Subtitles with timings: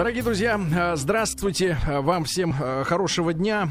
[0.00, 1.76] Дорогие друзья, э, здравствуйте.
[1.86, 3.68] Э, вам всем э, хорошего дня.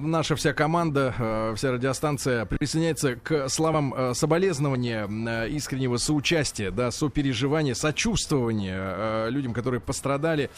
[0.00, 5.04] Наша вся команда, вся радиостанция присоединяется к словам соболезнования,
[5.48, 10.48] искреннего соучастия, да, сопереживания, сочувствования людям, которые пострадали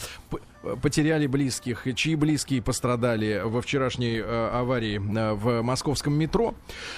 [0.81, 6.53] потеряли близких, чьи близкие пострадали во вчерашней э, аварии э, в московском метро.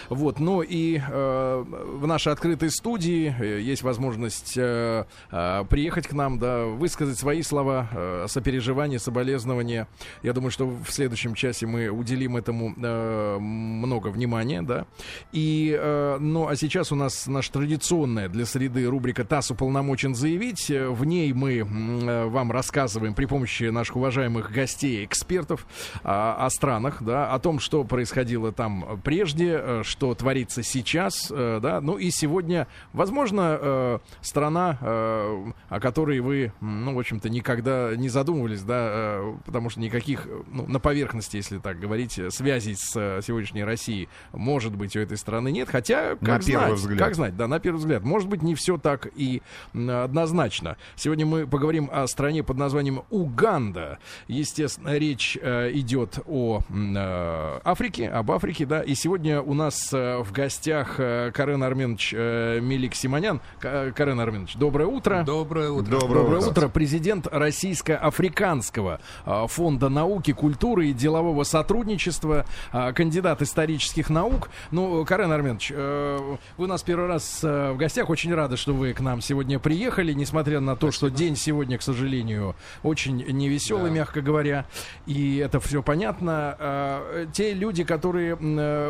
[0.09, 6.13] Вот, ну и э, в нашей открытой студии э, есть возможность э, э, приехать к
[6.13, 9.87] нам, да, высказать свои слова, э, сопереживания, соболезнования.
[10.23, 14.85] Я думаю, что в следующем часе мы уделим этому э, много внимания, да.
[15.31, 20.69] И, э, ну, а сейчас у нас наша традиционная для среды рубрика «ТАСС уполномочен заявить».
[20.69, 25.65] В ней мы э, вам рассказываем при помощи помощи наших уважаемых гостей, экспертов
[26.03, 31.59] а, о странах, да, о том, что происходило там прежде, э, что творится сейчас, э,
[31.61, 38.09] да, ну и сегодня, возможно, э, страна, о которой вы, ну, в общем-то, никогда не
[38.09, 44.09] задумывались, да, потому что никаких, ну, на поверхности, если так говорить, связей с сегодняшней Россией,
[44.31, 46.99] может быть, у этой страны нет, хотя, как на знать, первый взгляд.
[46.99, 49.41] как знать, да, на первый взгляд, может быть, не все так и
[49.73, 50.77] однозначно.
[50.95, 53.99] Сегодня мы поговорим о стране под названием Угар, Уганда.
[54.29, 58.81] Естественно, речь э, идет о э, Африке, об Африке, да.
[58.81, 63.41] И сегодня у нас э, в гостях э, Карен Арменович э, Мелик Симонян.
[63.59, 65.23] Карен Арменович, доброе утро.
[65.25, 65.91] Доброе утро.
[65.99, 66.49] Доброе, доброе утро.
[66.51, 66.67] утро.
[66.69, 74.51] Президент Российско-Африканского э, фонда науки, культуры и делового сотрудничества, э, кандидат исторических наук.
[74.71, 78.09] Ну, Карен Арменович, э, вы у нас первый раз э, в гостях.
[78.09, 81.09] Очень рады, что вы к нам сегодня приехали, несмотря на то, Спасибо.
[81.09, 83.97] что день сегодня, к сожалению, очень невеселый, да.
[83.97, 84.65] мягко говоря,
[85.05, 86.55] и это все понятно.
[86.59, 88.35] А, те люди, которые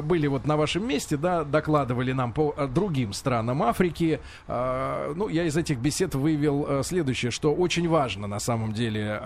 [0.02, 5.28] были вот на вашем месте, да, докладывали нам по а, другим странам Африки, а, ну,
[5.28, 9.22] я из этих бесед вывел следующее, что очень важно на самом деле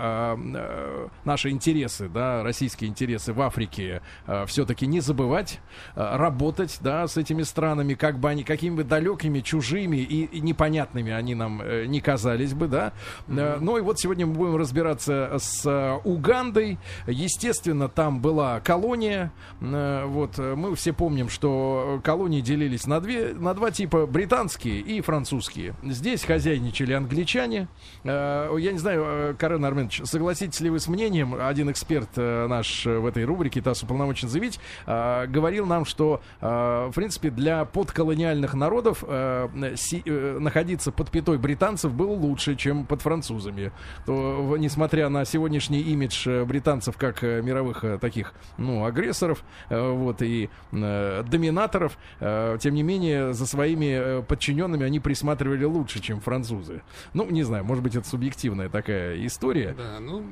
[1.26, 4.02] наши интересы, да, российские интересы в Африке
[4.48, 5.60] все-таки не забывать,
[5.96, 11.12] работать, да, с этими странами, как бы они, какими бы далекими, чужими и, и непонятными
[11.12, 12.94] они нам э, не казались бы, да.
[13.28, 13.60] Mm-hmm.
[13.62, 16.78] Ну и вот сегодня мы будем разбираться с э, Угандой.
[17.08, 19.32] Естественно, там была колония.
[19.62, 24.80] Э, вот э, мы все помним, что колонии делились на, две, на два типа, британские
[24.80, 25.76] и французские.
[25.84, 27.68] Здесь хозяйничали англичане.
[28.04, 33.26] Я не знаю, Карен Арменович, согласитесь ли вы с мнением, один эксперт наш в этой
[33.26, 41.38] рубрике, ТАСС уполномочен заявить, говорил нам, что, в принципе, для подколониальных народов находиться под пятой
[41.38, 43.72] британцев было лучше, чем под французами.
[44.06, 49.44] То, несмотря несмотря на сегодняшний имидж э, британцев как э, мировых э, таких, ну, агрессоров,
[49.70, 56.82] вот, и доминаторов, тем не менее, за своими подчиненными они присматривали лучше, чем французы.
[57.14, 59.76] Ну, не знаю, может быть, это субъективная такая история.
[59.78, 60.24] Да, ну,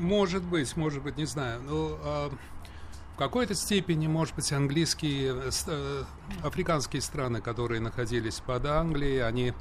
[0.00, 1.60] может быть, может быть, не знаю.
[1.62, 2.30] Ну, э,
[3.14, 5.34] в какой-то степени, может быть, английские,
[5.66, 6.02] э,
[6.42, 9.52] африканские страны, которые находились под Англией, они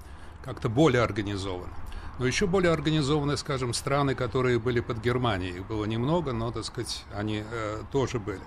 [0.46, 1.74] как-то более организованы.
[2.20, 5.58] Но еще более организованные, скажем, страны, которые были под Германией.
[5.58, 8.42] Их было немного, но, так сказать, они э, тоже были.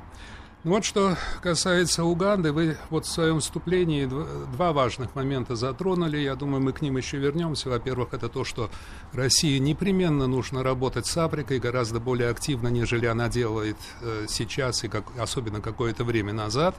[0.64, 6.18] Ну вот что касается Уганды, вы вот в своем вступлении два важных момента затронули.
[6.18, 7.70] Я думаю, мы к ним еще вернемся.
[7.70, 8.68] Во-первых, это то, что
[9.12, 14.88] России непременно нужно работать с Африкой гораздо более активно, нежели она делает э, сейчас и
[14.88, 16.74] как, особенно какое-то время назад.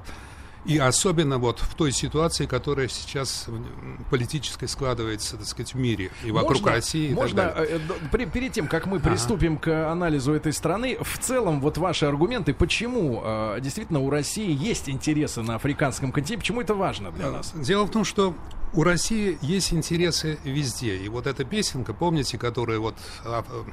[0.65, 3.47] И особенно вот в той ситуации, которая сейчас
[4.09, 7.11] политической складывается, так сказать, в мире и вокруг можно, России.
[7.11, 7.79] И можно, э,
[8.11, 9.61] при, перед тем, как мы приступим ага.
[9.61, 14.89] к анализу этой страны, в целом вот ваши аргументы, почему э, действительно у России есть
[14.89, 17.53] интересы на африканском континенте, почему это важно для нас?
[17.55, 18.35] Дело в том, что
[18.73, 20.97] у России есть интересы везде.
[20.97, 23.63] И вот эта песенка, помните, которая вот а, Э,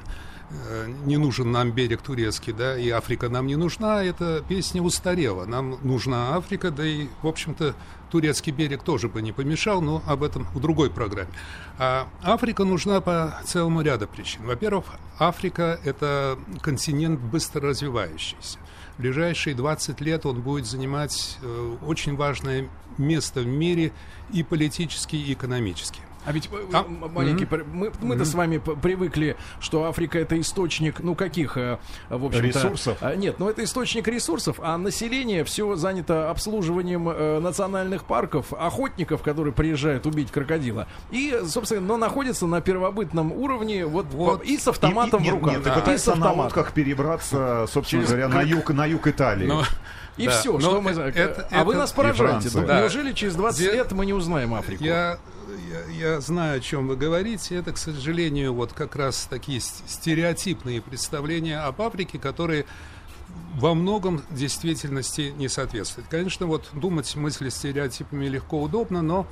[1.05, 5.45] не нужен нам берег турецкий, да, и Африка нам не нужна, эта песня устарела.
[5.45, 7.75] Нам нужна Африка, да и, в общем-то,
[8.09, 11.29] турецкий берег тоже бы не помешал, но об этом в другой программе.
[11.77, 14.45] А Африка нужна по целому ряду причин.
[14.45, 14.85] Во-первых,
[15.19, 18.59] Африка– это континент быстро развивающийся.
[18.97, 23.91] В ближайшие 20 лет он будет занимать э, очень важное место в мире
[24.31, 26.01] и политически, и экономически.
[26.27, 26.83] А ведь э, а?
[26.83, 27.67] маленький, mm-hmm.
[27.71, 28.25] мы, мы-то mm-hmm.
[28.25, 31.77] с вами привыкли, что Африка это источник, ну каких, э,
[32.09, 32.97] в общем ресурсов?
[32.99, 39.21] А, нет, ну это источник ресурсов, а население все занято обслуживанием э, национальных парков, охотников,
[39.21, 44.43] которые приезжают убить крокодила, и, собственно, но находится на первобытном уровне, вот, вот.
[44.43, 45.53] и с автоматом и, и, в руках.
[45.53, 46.37] Нет, нет, с автоматом.
[46.37, 49.47] на лодках перебраться, собственно Через говоря, на юг, на юг Италии.
[49.47, 49.63] Но...
[50.17, 50.31] И да.
[50.31, 50.91] все, что мы...
[50.91, 52.49] Это, а это, вы нас поражаете.
[52.49, 52.81] Да.
[52.81, 53.71] Неужели через 20 Де...
[53.71, 54.83] лет мы не узнаем Африку?
[54.83, 55.19] Я
[55.69, 57.55] я, я знаю, о чем вы говорите.
[57.55, 62.65] Это, к сожалению, вот как раз такие стереотипные представления об Африке, которые
[63.55, 66.07] во многом действительности не соответствуют.
[66.09, 69.27] Конечно, вот думать мысли стереотипами легко, удобно, но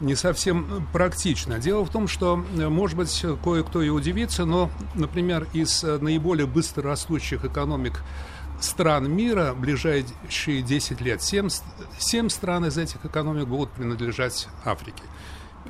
[0.00, 1.58] не совсем практично.
[1.58, 7.44] Дело в том, что, может быть, кое-кто и удивится, но, например, из наиболее быстро растущих
[7.44, 8.02] экономик
[8.60, 11.48] стран мира в ближайшие 10 лет, 7,
[11.98, 15.02] 7 стран из этих экономик будут принадлежать Африке.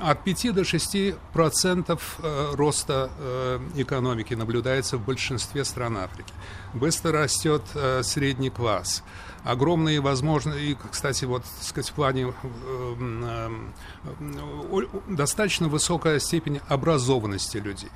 [0.00, 6.32] От 5 до 6 процентов э, роста э, экономики наблюдается в большинстве стран Африки.
[6.72, 9.04] Быстро растет э, средний класс
[9.44, 12.32] огромные возможности, и, кстати, вот, сказать, в плане
[15.06, 17.90] достаточно высокая степень образованности людей.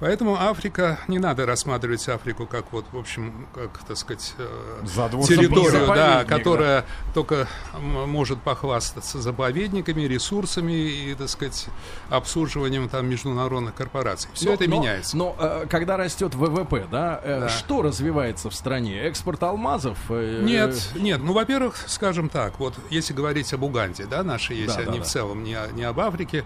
[0.00, 4.86] Поэтому Африка, не надо рассматривать Африку как вот, в общем, как, так сказать, э,
[5.26, 6.86] территорию, да, которая да.
[7.12, 7.48] только
[7.78, 11.66] может похвастаться заповедниками, ресурсами и, так сказать,
[12.08, 14.30] обслуживанием там международных корпораций.
[14.32, 15.16] Все но, это но, меняется.
[15.18, 19.02] Но э, когда растет ВВП, да, э, да, что развивается в стране?
[19.02, 19.98] Экспорт алмазов?
[20.08, 21.20] Нет, нет.
[21.22, 24.92] Ну, во-первых, скажем так, вот если говорить об Уганде, да, наши есть, да, а да,
[24.92, 25.04] не да.
[25.04, 26.44] в целом, не, не об Африке,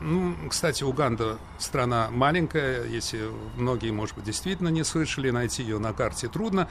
[0.00, 5.92] ну, кстати, Уганда страна маленькая, если многие, может быть, действительно не слышали, найти ее на
[5.92, 6.68] карте трудно.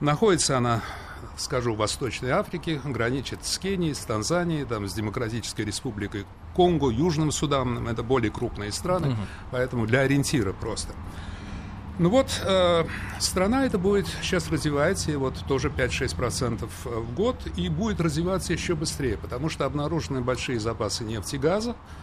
[0.00, 0.80] Находится она,
[1.36, 6.24] скажу, в Восточной Африке, граничит с Кенией, с Танзанией, там, с Демократической Республикой
[6.54, 7.86] Конго, Южным Суданом.
[7.86, 9.20] Это более крупные страны, угу.
[9.50, 10.94] поэтому для ориентира просто.
[11.98, 12.86] Ну вот, э,
[13.18, 18.74] страна эта будет сейчас развиваться, и вот тоже 5-6% в год, и будет развиваться еще
[18.74, 21.99] быстрее, потому что обнаружены большие запасы нефти и газа, Э,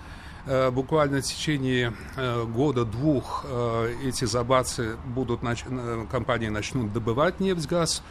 [0.71, 5.41] буквально в течение э, года-двух э, эти забацы будут,
[6.09, 8.03] компании начнут добывать нефть, газ,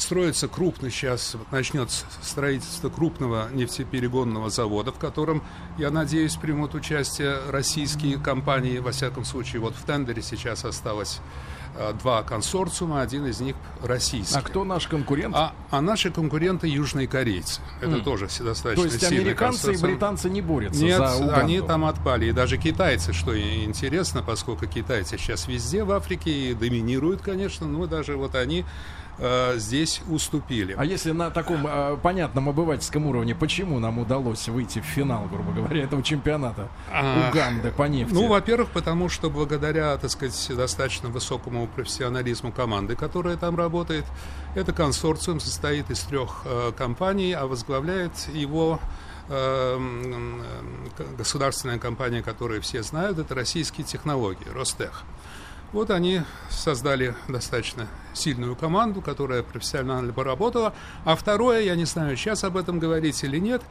[0.00, 1.90] строится крупный сейчас, начнет
[2.22, 5.42] строительство крупного нефтеперегонного завода, в котором,
[5.78, 8.78] я надеюсь, примут участие российские компании.
[8.78, 11.20] Во всяком случае, вот в тендере сейчас осталось
[11.76, 14.36] Э, два консорциума, один из них российский.
[14.36, 15.34] А кто наш конкурент?
[15.36, 17.60] А, а наши конкуренты южные корейцы.
[17.80, 18.02] Это mm.
[18.02, 21.34] тоже достаточно То есть американцы и британцы не борются Нет, за Уганду.
[21.36, 22.26] они там отпали.
[22.26, 27.86] И даже китайцы, что интересно, поскольку китайцы сейчас везде в Африке и доминируют, конечно, но
[27.86, 28.64] даже вот они
[29.20, 30.74] э, здесь уступили.
[30.76, 35.52] А если на таком э, понятном обывательском уровне, почему нам удалось выйти в финал, грубо
[35.52, 38.12] говоря, этого чемпионата а, Уганды по нефти?
[38.12, 44.04] Ну, во-первых, потому что благодаря, так сказать, достаточно высокому профессионализму команды, которая там работает,
[44.54, 48.80] это консорциум состоит из трех э, компаний, а возглавляет его
[49.28, 49.78] э,
[51.16, 55.04] государственная компания, которую все знают, это российские технологии, Ростех.
[55.72, 60.74] Вот они создали достаточно сильную команду, которая профессионально поработала.
[61.04, 63.62] А второе, я не знаю, сейчас об этом говорить или нет,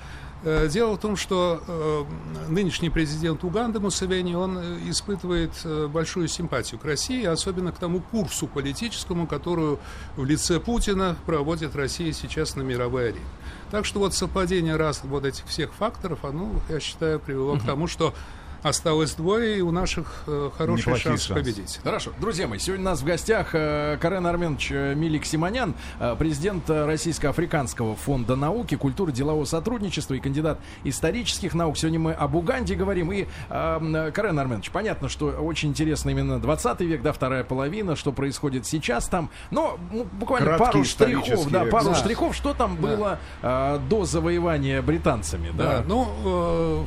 [0.43, 2.03] э, дело в том, что э,
[2.49, 5.51] нынешний президент Уганды Мусевени, он э, испытывает
[5.91, 9.77] большую симпатию к России, особенно к тому курсу политическому, которую
[10.15, 13.25] в лице Путина проводит Россия сейчас на мировой арене.
[13.71, 17.87] Так что вот совпадение раз вот этих всех факторов, оно, я считаю, привело к тому,
[17.87, 18.13] что
[18.61, 21.79] Осталось двое, и у наших э, хороший шанс, шанс победить.
[21.81, 22.11] Хорошо.
[22.19, 26.69] Друзья мои, сегодня у нас в гостях э, Карен Арменович э, Милик Симонян, э, президент
[26.69, 31.77] э, Российско-Африканского фонда науки, культуры, делового сотрудничества и кандидат исторических наук.
[31.77, 33.13] Сегодня мы об Уганде говорим.
[33.13, 38.11] И, э, Карен Арменович, понятно, что очень интересно именно 20 век, да, вторая половина, что
[38.11, 39.30] происходит сейчас там.
[39.51, 41.95] Но ну, буквально Краткие пару штрихов, да, пару да.
[41.95, 42.81] штрихов, что там да.
[42.81, 45.78] было э, до завоевания британцами, да?
[45.78, 46.85] да ну, э,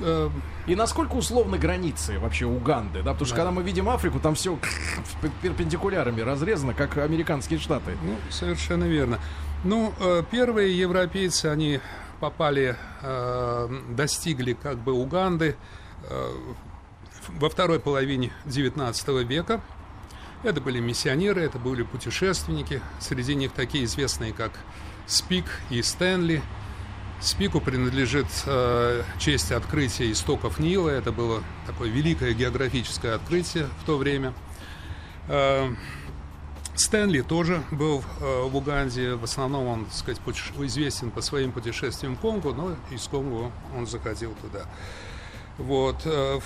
[0.00, 0.30] э,
[0.66, 3.12] и насколько условно границы вообще Уганды, да?
[3.12, 3.42] Потому что да.
[3.42, 4.58] когда мы видим Африку, там все
[5.42, 7.96] перпендикулярами разрезано, как американские штаты.
[8.02, 9.18] Ну, совершенно верно.
[9.64, 11.80] Ну, э, первые европейцы, они
[12.20, 15.56] попали, э, достигли как бы Уганды
[16.08, 16.30] э,
[17.28, 19.60] во второй половине XIX века.
[20.44, 22.80] Это были миссионеры, это были путешественники.
[23.00, 24.52] Среди них такие известные, как
[25.06, 26.40] Спик и Стэнли–
[27.22, 30.88] Спику принадлежит э, честь открытия истоков Нила.
[30.88, 34.34] Это было такое великое географическое открытие в то время.
[35.28, 35.72] Э,
[36.74, 39.14] Стэнли тоже был э, в Уганде.
[39.14, 40.20] В основном он, так сказать,
[40.66, 44.66] известен по своим путешествиям в Конго, но из Конго он заходил туда.
[45.58, 46.00] Вот.
[46.04, 46.40] Э,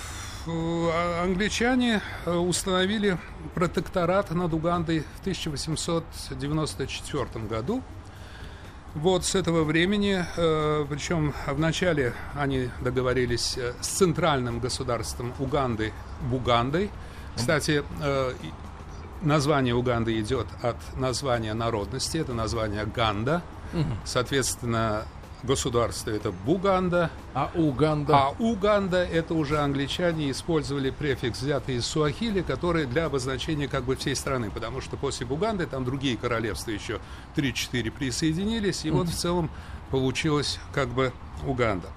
[0.45, 3.17] а англичане э, установили
[3.55, 7.81] протекторат над Угандой в 1894 году.
[9.01, 15.93] Вот с этого времени, э, причем вначале они договорились э, с центральным государством Уганды,
[16.31, 16.89] Бугандой.
[17.35, 18.33] Кстати, э,
[19.21, 23.43] название Уганды идет от названия народности, это название Ганда.
[24.03, 25.03] Соответственно,
[25.43, 27.09] государство это Буганда.
[27.33, 28.17] А Уганда?
[28.17, 33.95] А Уганда это уже англичане использовали префикс, взятый из Суахили, который для обозначения как бы
[33.95, 36.99] всей страны, потому что после Буганды там другие королевства еще
[37.35, 39.49] 3-4 присоединились, и вот в целом
[39.91, 41.13] получилось как бы
[41.45, 41.87] Уганда.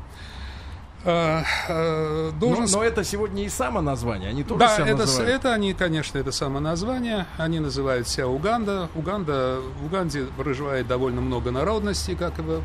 [1.05, 2.65] А, а, должен...
[2.65, 5.35] но, но это сегодня и само название, они тоже да, себя это, называют.
[5.35, 7.27] это они, конечно, это само название.
[7.39, 8.91] Они называют себя Уганда.
[8.95, 9.61] Уганда.
[9.81, 12.63] В Уганде проживает довольно много народностей, как и во,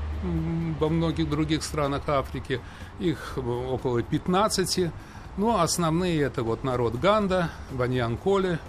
[0.80, 2.60] во многих других странах Африки.
[3.00, 4.92] Их около 15.
[5.38, 8.60] Но основные это вот народ Ганда, Ваньянколе,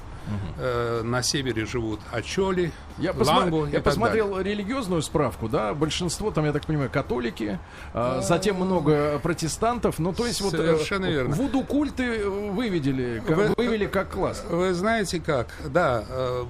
[0.59, 4.54] Э, на севере живут Ачоли, я, посма- я посмотрел далее.
[4.54, 7.59] религиозную справку, да, большинство там, я так понимаю, католики,
[7.92, 11.35] э, затем много протестантов, ну то есть вот э, Совершенно верно.
[11.35, 14.45] вуду культы выведели, как, вы, вывели как класс.
[14.49, 16.45] Вы знаете как, да, э,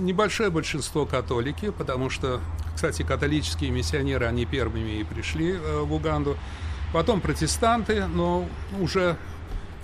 [0.00, 2.40] небольшое большинство католики, потому что,
[2.74, 6.36] кстати, католические миссионеры, они первыми и пришли э, в Уганду.
[6.92, 8.46] Потом протестанты, но
[8.80, 9.16] уже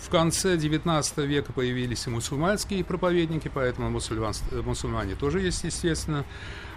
[0.01, 4.33] в конце 19 века появились и мусульманские проповедники, поэтому мусульман,
[4.65, 6.25] мусульмане тоже есть, естественно.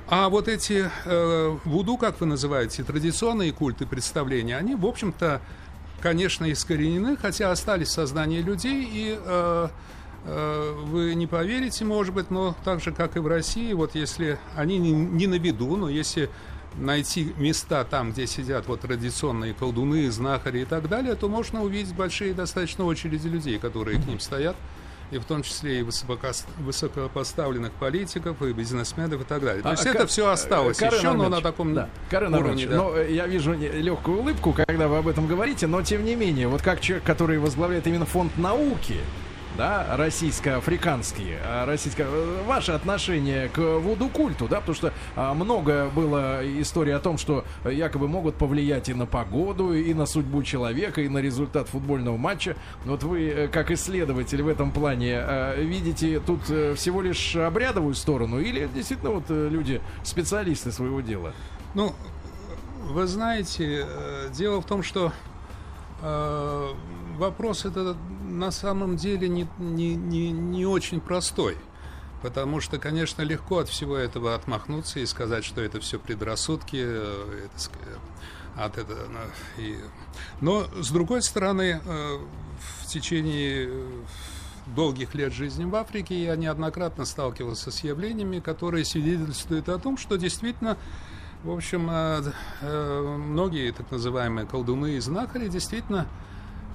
[0.07, 5.41] А вот эти э, вуду, как вы называете, традиционные культы представления, они, в общем-то,
[6.01, 9.67] конечно, искоренены, хотя остались в сознании людей, и э,
[10.25, 14.37] э, вы не поверите, может быть, но так же, как и в России, вот если
[14.57, 16.29] они не, не на виду, но если
[16.77, 21.95] найти места там, где сидят вот традиционные колдуны, знахари и так далее, то можно увидеть
[21.95, 24.55] большие достаточно очереди людей, которые к ним стоят
[25.11, 29.61] и в том числе и высокопоставленных политиков, и бизнесменов и так далее.
[29.61, 31.89] То а, есть а, это все осталось Карен еще, но на таком да.
[32.09, 32.65] Карен уровне.
[32.65, 32.75] Да.
[32.75, 36.61] Но я вижу легкую улыбку, когда вы об этом говорите, но тем не менее, вот
[36.61, 38.97] как человек, который возглавляет именно фонд науки,
[39.57, 46.41] да, российско-африканские, а российско э, ваше отношение к вуду-культу, да, потому что а, много было
[46.61, 51.09] историй о том, что якобы могут повлиять и на погоду, и на судьбу человека, и
[51.09, 52.55] на результат футбольного матча.
[52.85, 58.39] Вот вы, э, как исследователь в этом плане, а, видите тут всего лишь обрядовую сторону,
[58.39, 61.33] или действительно вот люди специалисты своего дела?
[61.75, 61.93] Ну,
[62.89, 63.85] вы знаете,
[64.33, 65.11] дело в том, что
[67.17, 67.95] вопрос это
[68.27, 71.57] на самом деле не, не, не, не очень простой.
[72.21, 77.45] Потому что, конечно, легко от всего этого отмахнуться и сказать, что это все предрассудки, э,
[77.45, 78.99] это, от этого.
[79.57, 79.77] И...
[80.39, 82.17] Но, с другой стороны, э,
[82.81, 83.69] в течение
[84.67, 90.15] долгих лет жизни в Африке я неоднократно сталкивался с явлениями, которые свидетельствуют о том, что
[90.15, 90.77] действительно
[91.43, 96.07] в общем, э, многие так называемые колдуны и знахари действительно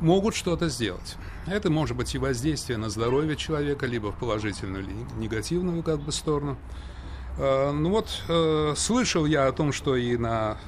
[0.00, 1.16] могут что-то сделать.
[1.46, 6.12] Это может быть и воздействие на здоровье человека, либо в положительную или негативную как бы
[6.12, 6.56] сторону.
[7.38, 10.58] А, ну вот, э, слышал я о том, что и на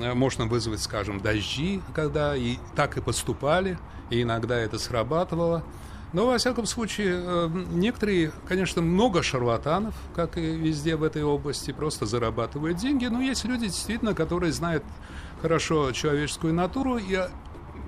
[0.00, 3.78] э, можно вызвать, скажем, дожди, когда и так и поступали,
[4.10, 5.62] и иногда это срабатывало.
[6.12, 11.70] Но, во всяком случае, э, некоторые, конечно, много шарлатанов, как и везде в этой области,
[11.70, 13.06] просто зарабатывают деньги.
[13.06, 14.82] Но есть люди, действительно, которые знают
[15.40, 17.28] хорошо человеческую натуру и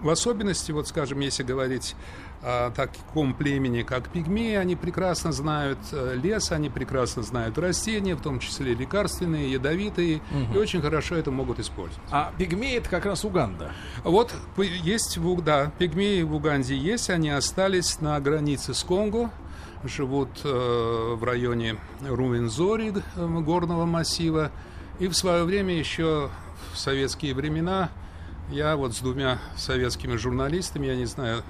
[0.02, 1.94] в особенности, вот скажем, если говорить
[2.42, 8.20] о таком племени, как пигмеи, они прекрасно знают э, лес, они прекрасно знают растения, в
[8.20, 10.54] том числе лекарственные, ядовитые, угу.
[10.54, 12.02] и очень хорошо это могут использовать.
[12.10, 13.70] А пигмеи это как раз Уганда?
[14.02, 19.30] Вот есть, да, пигмеи в Уганде есть, они остались на границе с Конго,
[19.84, 24.50] живут э, в районе Рувензори, э, горного массива,
[24.98, 26.28] и в свое время еще
[26.72, 27.90] в советские времена
[28.50, 31.42] я вот с двумя советскими журналистами, я не знаю,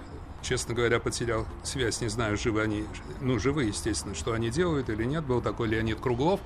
[0.43, 2.85] честно говоря, потерял связь, не знаю, живы они,
[3.21, 5.25] ну, живы, естественно, что они делают или нет.
[5.25, 6.41] Был такой Леонид Круглов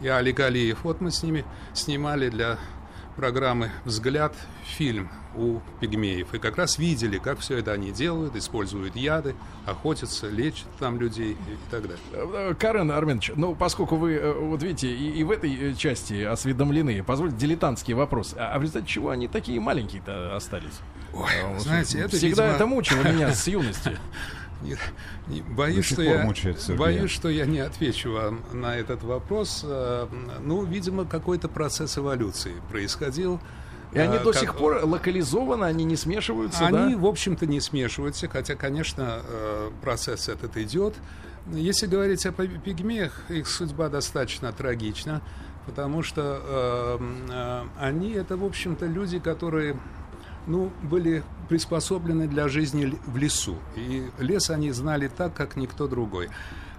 [0.00, 0.84] и Олег Алиев.
[0.84, 2.58] Вот мы с ними снимали для
[3.18, 4.32] программы «Взгляд»
[4.64, 6.34] фильм у пигмеев.
[6.34, 9.34] И как раз видели, как все это они делают, используют яды,
[9.66, 11.98] охотятся, лечат там людей и так далее.
[12.12, 16.22] Э, Карен Арменович, ну, поскольку вы, э, вот видите, и, и в этой э, части
[16.22, 18.36] осведомлены, позвольте дилетантский вопрос.
[18.38, 20.78] А, а в результате чего они такие маленькие-то остались?
[21.12, 22.56] Ой, а, знаете, это, Всегда видимо...
[22.56, 23.98] это мучило меня с юности.
[24.62, 24.76] Не,
[25.28, 26.28] не, боюсь, что я,
[26.76, 29.64] боюсь, что я не отвечу вам на этот вопрос.
[29.64, 33.40] Ну, видимо, какой-то процесс эволюции происходил.
[33.92, 34.40] И они а, до как...
[34.40, 37.00] сих пор локализованы, они не смешиваются, Они, да?
[37.00, 40.94] в общем-то, не смешиваются, хотя, конечно, э, процесс этот идет.
[41.52, 45.22] Если говорить о пигмеях, их судьба достаточно трагична,
[45.64, 46.98] потому что э,
[47.30, 49.78] э, они это, в общем-то, люди, которые
[50.48, 53.56] ну, были приспособлены для жизни в лесу.
[53.76, 56.30] И лес они знали так, как никто другой.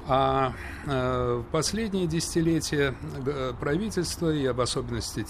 [0.07, 0.53] А
[0.85, 2.95] э, последние десятилетия
[3.59, 5.25] правительства и об особенности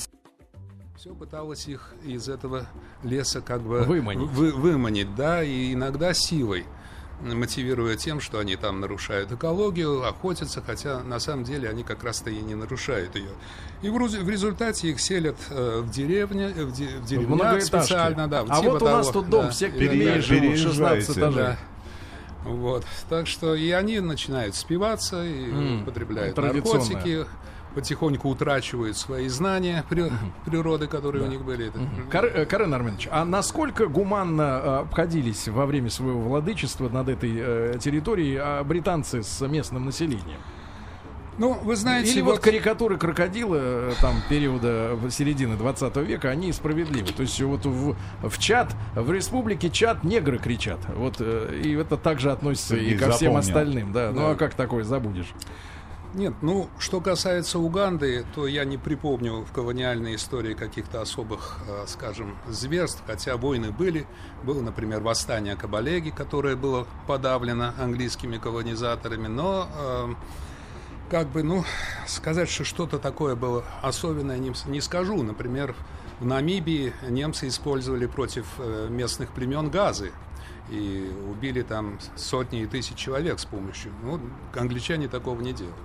[0.95, 2.65] все пыталось их из этого
[3.03, 6.65] леса как бы выманить, вы, выманить да, и иногда силой
[7.21, 12.29] мотивируя тем, что они там нарушают экологию, охотятся, хотя на самом деле они как раз-то
[12.29, 13.31] и не нарушают ее.
[13.81, 18.45] И в, в результате их селят э, в деревне, в, де, в деревнях специально, да.
[18.47, 21.43] А типа вот у того, нас тут дом да, всех пельменей живут 16 этажей.
[21.43, 21.57] Да.
[22.43, 22.85] Вот.
[23.09, 27.25] Так что и они начинают спиваться и mm, употребляют наркотики
[27.79, 30.11] потихоньку утрачивают свои знания при,
[30.45, 31.29] природы, которые да.
[31.29, 31.69] у них были.
[31.69, 32.09] Угу.
[32.11, 37.31] Кар, э, Карен Арменович, а насколько гуманно э, обходились во время своего владычества над этой
[37.35, 40.39] э, территорией а британцы с местным населением?
[41.37, 42.11] Ну, вы знаете...
[42.11, 47.13] Или вот, вот карикатуры крокодила там периода середины 20 века, они справедливы.
[47.13, 50.79] То есть вот в, в чат, в республике чат негры кричат.
[50.93, 53.93] Вот, и это также относится Сергей и ко всем остальным.
[53.93, 54.07] Да.
[54.07, 54.19] да.
[54.19, 55.33] Ну а как такое забудешь?
[56.15, 61.85] Нет, ну, что касается Уганды, то я не припомню в колониальной истории каких-то особых, э,
[61.87, 64.07] скажем, зверств, хотя войны были.
[64.43, 70.13] Было, например, восстание Кабалеги, которое было подавлено английскими колонизаторами, но э,
[71.11, 71.63] как бы, ну,
[72.07, 75.21] сказать, что что-то такое было особенное, не, не скажу.
[75.21, 75.75] Например,
[76.19, 80.11] в Намибии немцы использовали против э, местных племен газы,
[80.71, 83.91] и убили там сотни и тысяч человек с помощью.
[84.03, 84.19] Ну,
[84.55, 85.77] англичане такого не делают.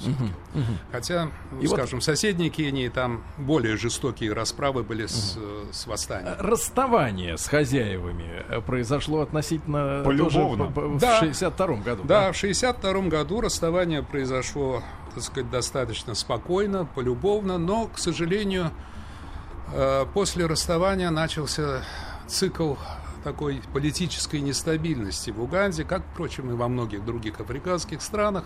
[0.00, 0.72] Угу, угу.
[0.90, 1.30] Хотя,
[1.60, 2.02] и скажем, вот...
[2.02, 5.72] в соседней Кении там более жестокие расправы были с, угу.
[5.72, 6.34] с восстанием.
[6.38, 10.72] Расставание с хозяевами э, произошло относительно Полюбовно.
[10.72, 11.20] тоже в да.
[11.22, 12.02] 62-м году.
[12.04, 14.82] Да, да, в 62-м году расставание произошло,
[15.14, 18.70] так сказать, достаточно спокойно, полюбовно, но, к сожалению,
[19.72, 21.82] э, после расставания начался
[22.26, 22.74] цикл
[23.22, 28.44] такой политической нестабильности в Уганде, как, впрочем, и во многих других африканских странах.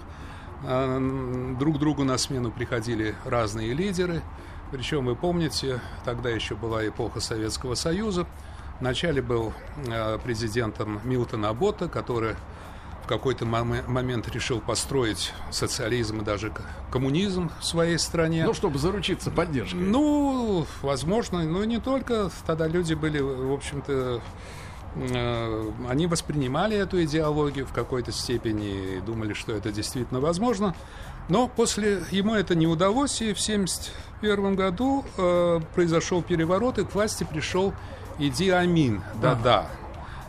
[0.65, 4.23] А, друг другу на смену приходили разные лидеры.
[4.71, 8.27] Причем, вы помните, тогда еще была эпоха Советского Союза.
[8.81, 9.53] Вначале был
[9.89, 12.35] а, президентом Милтон Абота, который
[13.07, 16.53] в какой-то момент решил построить социализм и даже
[16.91, 18.45] коммунизм в своей стране.
[18.45, 19.77] Ну, чтобы заручиться поддержкой.
[19.77, 22.31] Ну, возможно, но не только.
[22.49, 24.21] Тогда люди были, в общем-то,
[25.89, 30.75] они воспринимали эту идеологию в какой-то степени и думали, что это действительно возможно.
[31.29, 36.95] Но после ему это не удалось, и в 1971 году э, произошел переворот, и к
[36.95, 37.75] власти пришел
[38.19, 39.03] Иди Амин.
[39.21, 39.67] Да-да.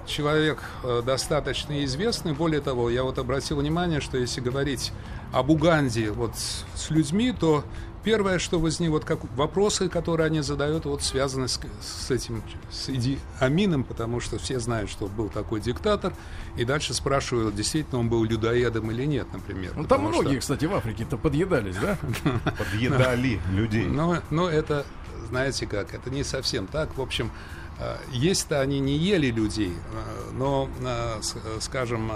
[0.05, 2.33] Человек э, достаточно известный.
[2.33, 4.91] Более того, я вот обратил внимание, что если говорить
[5.31, 7.63] об Уганде вот с людьми, то
[8.03, 12.89] первое, что возник, вот как вопросы, которые они задают, вот связаны с, с этим, с
[12.89, 16.13] Иди Амином, потому что все знают, что был такой диктатор,
[16.55, 19.73] и дальше спрашивают, действительно он был людоедом или нет, например.
[19.75, 20.39] Ну, там многие, что...
[20.39, 21.97] кстати, в Африке-то подъедались, да?
[22.57, 23.85] Подъедали людей.
[23.85, 24.85] Но, это,
[25.27, 26.97] знаете как, это не совсем так.
[26.97, 27.31] В общем,
[27.79, 31.21] э, есть-то они не ели людей, э, но, э,
[31.59, 32.11] скажем,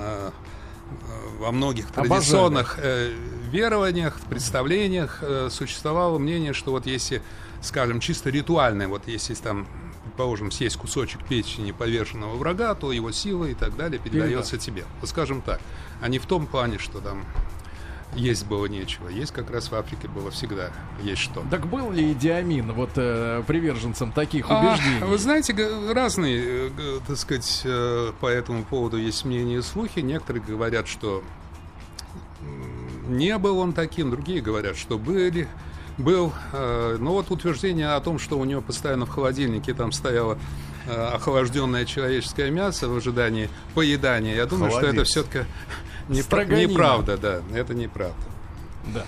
[1.39, 3.13] во многих традиционных э,
[3.51, 7.21] верованиях, представлениях э, существовало мнение, что вот если,
[7.61, 9.67] скажем, чисто ритуальное, вот если там
[10.17, 14.85] положим, съесть кусочек печени повешенного врага, то его сила и так далее передается тебе.
[14.99, 15.59] Вот скажем так,
[16.01, 17.23] а не в том плане, что там
[18.15, 19.07] есть было нечего.
[19.07, 21.43] Есть как раз в Африке было всегда есть что.
[21.49, 24.99] Так был ли Диамин вот э, приверженцем таких а, убеждений?
[25.05, 25.55] Вы знаете,
[25.93, 29.99] разные, э, так сказать, э, по этому поводу есть мнения и слухи.
[29.99, 31.23] Некоторые говорят, что
[33.11, 35.47] не был он таким, другие говорят, что были
[35.97, 36.33] был.
[36.53, 40.37] Э, но вот утверждение о том, что у него постоянно в холодильнике там стояло
[40.87, 44.89] э, охлажденное человеческое мясо в ожидании поедания, я думаю, Холодец.
[44.89, 45.45] что это все-таки
[46.09, 48.15] не, неправда, да, это неправда.
[48.93, 49.05] Да.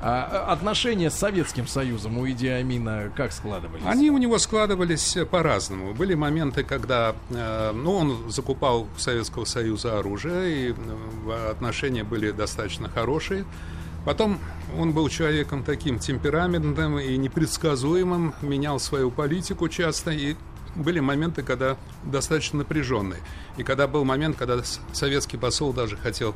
[0.00, 3.82] А, а отношения с Советским Союзом у Иди Амина как складывались?
[3.84, 5.92] Они у него складывались по-разному.
[5.92, 12.30] Были моменты, когда э, ну, он закупал у Советского Союза оружие, и э, отношения были
[12.30, 13.44] достаточно хорошие.
[14.04, 14.38] Потом
[14.78, 20.36] он был человеком таким темпераментным и непредсказуемым, менял свою политику часто, и
[20.76, 23.20] были моменты, когда достаточно напряженные.
[23.56, 26.34] И когда был момент, когда советский посол даже хотел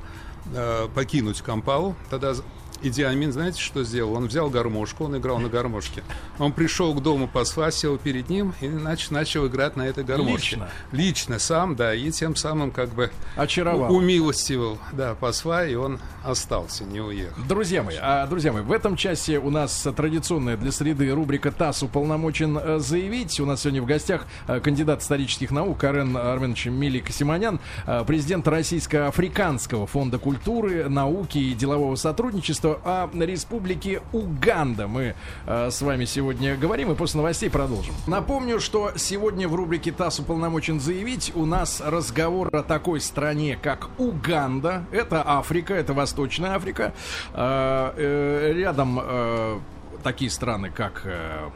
[0.52, 2.34] э, покинуть Кампалу, тогда
[2.82, 4.14] Иди Амин, знаете, что сделал?
[4.14, 6.02] Он взял гармошку, он играл на гармошке.
[6.38, 10.56] Он пришел к дому посла, сел перед ним и нач, начал играть на этой гармошке.
[10.56, 10.68] Лично?
[10.90, 13.94] Лично, сам, да, и тем самым как бы Очаровал.
[13.94, 17.40] умилостивил да, посла, и он остался, не уехал.
[17.48, 21.84] Друзья мои, а, друзья мои, в этом часе у нас традиционная для среды рубрика «ТАСС
[21.84, 23.38] уполномочен э, заявить».
[23.38, 28.48] У нас сегодня в гостях э, кандидат исторических наук Карен Арменович Милик Симонян, э, президент
[28.48, 35.14] Российско-Африканского фонда культуры, науки и делового сотрудничества о республике Уганда мы
[35.46, 37.94] э, с вами сегодня говорим и после новостей продолжим.
[38.06, 43.88] Напомню, что сегодня в рубрике ТАСС уполномочен заявить у нас разговор о такой стране, как
[43.98, 44.84] Уганда.
[44.92, 46.92] Это Африка, это Восточная Африка.
[47.34, 49.58] Э, э, рядом э,
[50.02, 51.50] такие страны, как э,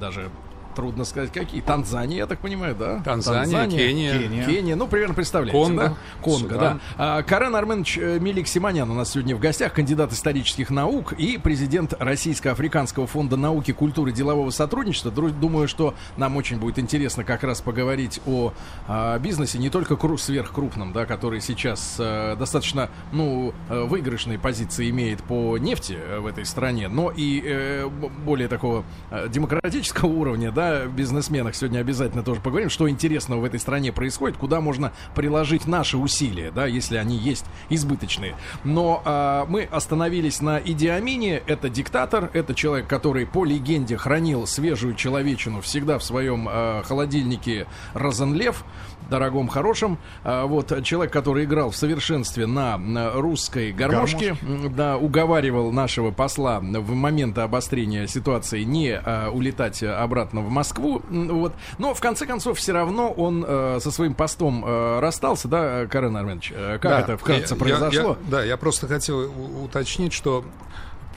[0.00, 0.30] даже
[0.78, 1.60] трудно сказать какие.
[1.60, 3.02] Танзания, я так понимаю, да?
[3.04, 4.16] Танзания, Танзания Кения.
[4.16, 4.46] Кения.
[4.46, 5.82] Кения, ну, примерно представляете, Конго.
[5.82, 5.96] да?
[6.22, 6.80] Конго, Судан.
[6.96, 7.16] да.
[7.18, 11.36] А, Карен Арменович э, Милик Симонян у нас сегодня в гостях, кандидат исторических наук и
[11.36, 15.10] президент Российско-Африканского фонда науки, культуры, делового сотрудничества.
[15.10, 18.52] Думаю, что нам очень будет интересно как раз поговорить о
[18.86, 24.90] а, бизнесе, не только кру- сверхкрупном, да, который сейчас э, достаточно, ну, э, выигрышные позиции
[24.90, 27.88] имеет по нефти э, в этой стране, но и э,
[28.24, 28.84] более такого
[29.28, 34.60] демократического уровня, да, бизнесменах сегодня обязательно тоже поговорим, что интересного в этой стране происходит, куда
[34.60, 38.34] можно приложить наши усилия, да, если они есть избыточные.
[38.64, 41.42] Но а, мы остановились на Иди Амине.
[41.46, 47.66] Это диктатор, это человек, который по легенде хранил свежую человечину всегда в своем а, холодильнике
[47.94, 48.64] Розенлев,
[49.08, 49.98] дорогом, хорошем.
[50.24, 52.78] А, вот человек, который играл в совершенстве на,
[53.14, 60.40] русской гармошке, М, да, уговаривал нашего посла в момент обострения ситуации не а, улетать обратно
[60.40, 61.02] в Москву.
[61.08, 61.52] Вот.
[61.78, 66.16] Но в конце концов все равно он э, со своим постом э, расстался, да, Карен
[66.16, 66.52] Арменович?
[66.54, 68.10] Э, Как Да, это вкратце я- произошло?
[68.24, 69.30] я- да, я просто хотел
[69.64, 70.44] уточнить, что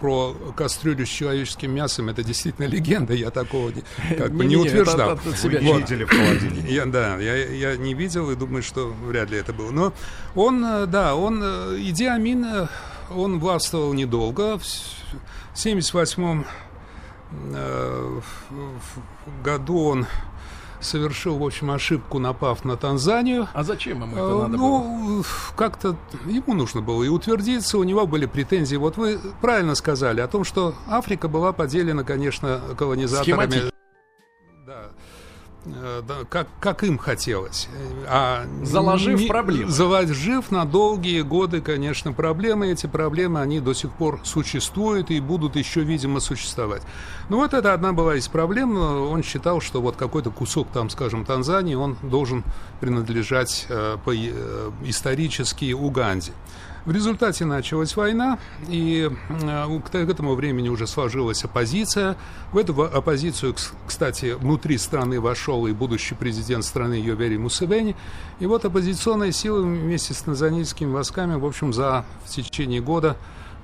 [0.02, 3.84] про кастрюлю с человеческим мясом это действительно легенда, я такого не,
[4.18, 5.16] как бы не утверждал.
[5.16, 5.82] Вот.
[5.82, 6.74] видели в холодильнике.
[6.74, 9.70] Я, да, я, я не видел и думаю, что вряд ли это было.
[9.70, 9.94] Но
[10.36, 12.68] он, э, да, он, э, Иди Амин,
[13.16, 14.58] он властвовал недолго.
[14.58, 14.96] В с-
[15.54, 16.44] в 78
[17.54, 18.20] э,
[19.44, 20.08] году он
[20.82, 23.48] совершил, в общем, ошибку, напав на Танзанию.
[23.54, 24.60] А зачем ему это Э, надо было?
[24.60, 25.24] ну,
[25.56, 28.76] как-то ему нужно было и утвердиться, у него были претензии.
[28.76, 33.24] Вот вы правильно сказали о том, что Африка была поделена, конечно, колонизаторами.
[33.50, 33.72] Схематично.
[34.66, 34.82] Да.
[35.64, 37.70] Э, да, как, как им хотелось.
[38.08, 39.70] А Заложив не- проблемы.
[39.72, 42.72] Заложив на долгие годы, конечно, проблемы.
[42.72, 46.82] Эти проблемы, они до сих пор существуют и будут еще, видимо, существовать.
[47.30, 48.76] Ну вот это одна была из проблем.
[48.76, 52.44] Он считал, что вот какой-то кусок там, скажем, Танзании, он должен
[52.80, 56.32] принадлежать э, по, э, исторически Уганде.
[56.86, 62.18] В результате началась война, и э, к этому времени уже сложилась оппозиция.
[62.52, 67.96] В эту оппозицию, кс- кстати, внутри страны вошел и будущий президент страны Йовери Мусевени.
[68.40, 73.16] И вот оппозиционные силы вместе с танзанийскими войсками, в общем, за в течение года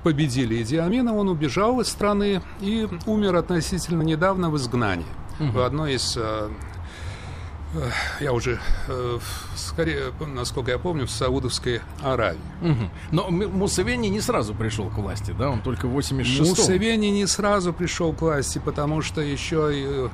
[0.04, 1.16] победили Иди Амина.
[1.16, 5.06] Он убежал из страны и умер относительно недавно в изгнании.
[5.40, 6.50] В одной из э,
[8.20, 9.20] я уже, э,
[9.56, 12.40] скорее, насколько я помню, в Саудовской Аравии.
[12.62, 12.90] Мгм.
[13.12, 15.50] Но М- Мусевени не сразу пришел к власти, да?
[15.50, 16.48] Он только в 86-м.
[16.50, 20.10] Мусевени не сразу пришел к власти, потому что еще э,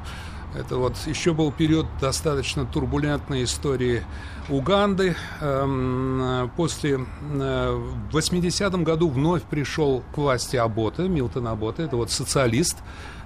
[0.56, 4.04] это вот еще был период достаточно турбулентной истории
[4.50, 5.16] Уганды.
[5.42, 7.72] Эм, После э,
[8.12, 12.78] в 80-м году вновь пришел к власти Аботе, Милтон Аботе, это вот социалист,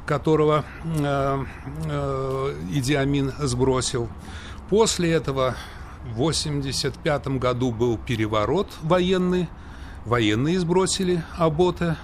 [0.08, 1.46] которого э,
[1.86, 2.98] э, Иди
[3.46, 4.10] сбросил.
[4.70, 5.56] После этого
[6.14, 9.48] в 85 году был переворот военный,
[10.06, 11.98] военные сбросили Аботе,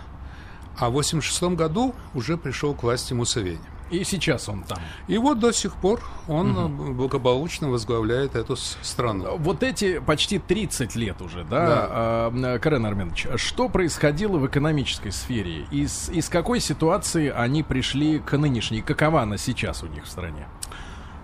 [0.77, 3.72] а в 86 году уже пришел к власти Мусевени.
[3.93, 4.79] И сейчас он там.
[5.07, 9.37] И вот до сих пор он э, благополучно возглавляет эту страну.
[9.37, 15.67] Вот эти почти 30 лет уже, да, а, Карен Арменович, что происходило в экономической сфере?
[15.69, 18.81] Из, из какой ситуации они пришли к нынешней?
[18.81, 20.47] Какова она сейчас у них в стране?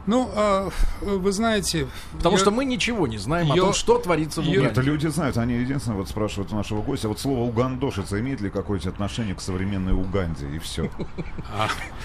[0.10, 0.70] Ну, а,
[1.02, 1.88] вы знаете...
[2.14, 4.66] Потому я- что мы ничего не знаем о я- том, что творится в Уганде.
[4.66, 8.50] Это люди знают, они единственное вот спрашивают у нашего гостя, вот слово угандошица имеет ли
[8.50, 10.90] какое-то отношение к современной Уганде, и все.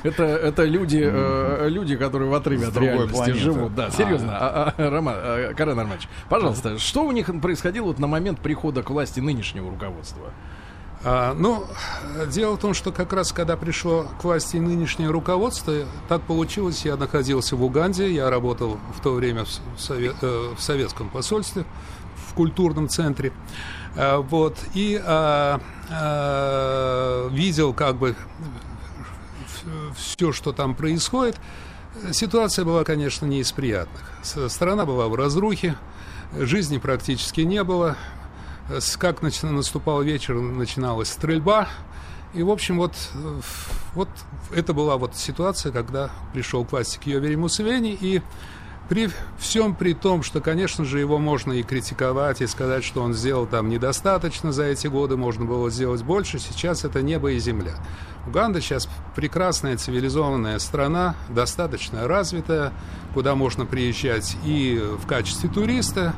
[0.02, 3.74] Это, это люди, э, люди, которые в отрыве от другой реальности живут.
[3.74, 4.36] Да, серьезно.
[4.38, 8.82] А, а, Роман, а, Карен Арманович, пожалуйста, что у них происходило вот на момент прихода
[8.82, 10.30] к власти нынешнего руководства?
[11.06, 11.66] А, ну,
[12.28, 15.74] дело в том, что как раз когда пришло к власти нынешнее руководство,
[16.08, 20.62] так получилось, я находился в Уганде, я работал в то время в, сове- э, в
[20.62, 21.66] советском посольстве,
[22.28, 23.32] в культурном центре,
[23.96, 28.16] А, вот, и а, а, видел как бы
[29.96, 31.36] все, что там происходит.
[32.12, 34.02] Ситуация была, конечно, не из приятных.
[34.48, 35.76] Страна была в разрухе,
[36.36, 37.96] жизни практически не было.
[38.98, 41.68] Как наступал вечер, начиналась стрельба.
[42.32, 42.92] И, в общем, вот,
[43.94, 44.08] вот
[44.54, 48.22] это была вот ситуация, когда пришел к власти Киовери Мусевени, и
[48.88, 53.14] при всем при том, что, конечно же, его можно и критиковать, и сказать, что он
[53.14, 57.74] сделал там недостаточно за эти годы, можно было сделать больше, сейчас это небо и земля.
[58.26, 62.72] Уганда сейчас прекрасная цивилизованная страна, достаточно развитая,
[63.12, 66.14] куда можно приезжать и в качестве туриста,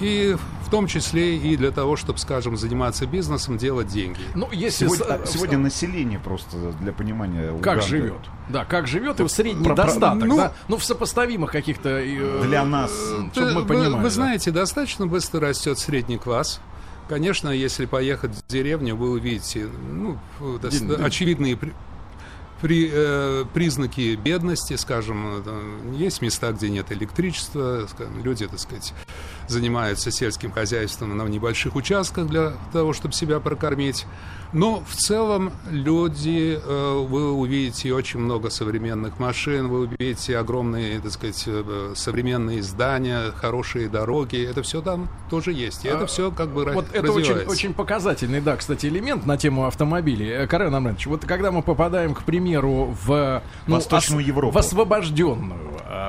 [0.00, 4.20] и в том числе и для того, чтобы, скажем, заниматься бизнесом, делать деньги.
[4.34, 5.30] Ну, если сегодня, с...
[5.30, 7.86] сегодня население просто для понимания как Уганды.
[7.86, 11.88] живет, да, как живет и в средний про, достаток, ну, да, ну в сопоставимых каких-то
[11.88, 12.92] э, для нас,
[13.32, 13.94] чтобы мы понимали.
[13.94, 16.60] Вы, вы знаете, достаточно быстро растет средний класс.
[17.08, 20.18] Конечно, если поехать в деревню, вы увидите ну,
[21.00, 21.56] очевидные
[22.60, 25.44] при, э, признаки бедности, скажем,
[25.94, 28.94] есть места, где нет электричества, скажем, люди, так сказать,
[29.48, 34.06] занимаются сельским хозяйством на небольших участках для того, чтобы себя прокормить.
[34.52, 41.12] Но в целом люди, э, вы увидите очень много современных машин, вы увидите огромные, так
[41.12, 44.44] сказать, э, современные здания, хорошие дороги.
[44.48, 45.84] Это все там тоже есть.
[45.84, 49.36] И это а, все как бы Вот это очень, очень показательный, да, кстати, элемент на
[49.36, 50.30] тему автомобилей.
[50.30, 54.54] Э, Карен Амранович, вот когда мы попадаем, к примеру, в ну, Восточную ос- Европу.
[54.54, 55.60] В освобожденную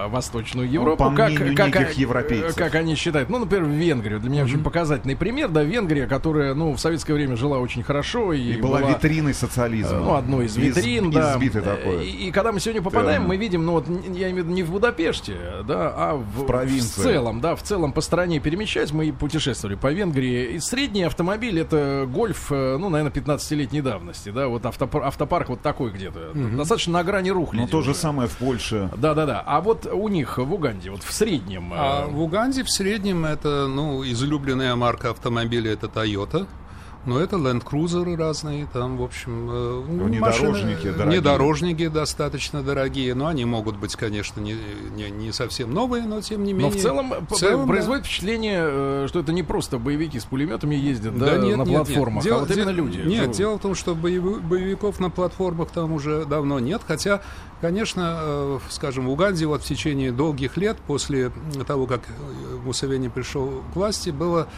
[0.09, 1.33] Восточную Европу, ну, по как,
[1.71, 2.55] как, европейцев.
[2.55, 3.26] как они считают.
[3.29, 4.19] Ну, например, в Венгрию.
[4.19, 4.45] Для меня mm-hmm.
[4.45, 5.49] очень показательный пример.
[5.49, 9.33] Да, Венгрия, которая, ну, в советское время жила очень хорошо, и, и была, была витриной
[9.33, 9.99] социализма.
[9.99, 11.33] Ну, одной из витрин, из, да.
[11.35, 12.05] Избитый такой.
[12.05, 13.27] И, и когда мы сегодня попадаем, да.
[13.27, 15.35] мы видим, ну вот, я имею в виду не в Будапеште,
[15.67, 17.01] да, а в, в провинции.
[17.01, 20.53] В целом, да, в целом по стране перемещаясь, мы путешествовали по Венгрии.
[20.53, 25.61] И средний автомобиль это гольф, э, ну, наверное, 15-летней давности, да, вот автопар, автопарк вот
[25.61, 26.31] такой где-то.
[26.31, 26.57] Угу.
[26.57, 27.57] Достаточно на грани рухли.
[27.57, 28.89] Но то же самое в Польше.
[28.95, 29.43] Да-да-да.
[29.45, 31.73] А вот у них в Уганде, вот в среднем...
[31.73, 32.11] А э...
[32.11, 36.47] в Уганде в среднем это, ну, излюбленная марка автомобиля это Toyota.
[37.07, 41.05] Но это Land Cruiser разные, там, в общем, э, ну, внедорожники машины, дорогие.
[41.05, 44.57] Внедорожники достаточно дорогие, но они могут быть, конечно, не,
[44.93, 46.69] не, не совсем новые, но тем не менее.
[46.69, 48.09] Но в целом, в целом производит да.
[48.09, 51.77] впечатление, э, что это не просто боевики с пулеметами ездят да, да, нет, на нет,
[51.77, 52.33] платформах, нет.
[52.33, 52.97] а вот именно люди.
[52.97, 53.33] Нет, что...
[53.35, 57.21] дело в том, что боев, боевиков на платформах там уже давно нет, хотя,
[57.61, 61.31] конечно, э, скажем, в Уганде вот в течение долгих лет, после
[61.65, 62.01] того, как
[62.65, 64.49] Муссовени пришел к власти, было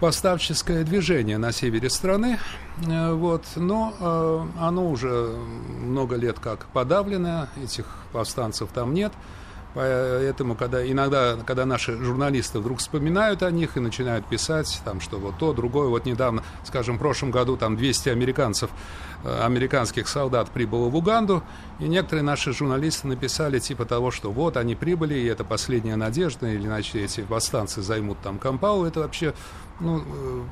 [0.00, 2.38] поставческое движение на севере страны,
[2.86, 5.36] э, вот, но э, оно уже
[5.80, 9.12] много лет как подавлено, этих повстанцев там нет,
[9.78, 15.18] Поэтому, когда иногда, когда наши журналисты вдруг вспоминают о них и начинают писать, там, что
[15.18, 18.70] вот то, другое, вот недавно, скажем, в прошлом году там 200 американцев,
[19.22, 21.44] э, американских солдат прибыло в Уганду,
[21.78, 26.48] и некоторые наши журналисты написали типа того, что вот они прибыли, и это последняя надежда,
[26.48, 29.32] или иначе эти восстанцы займут там Кампау, это вообще
[29.78, 30.42] ну, э,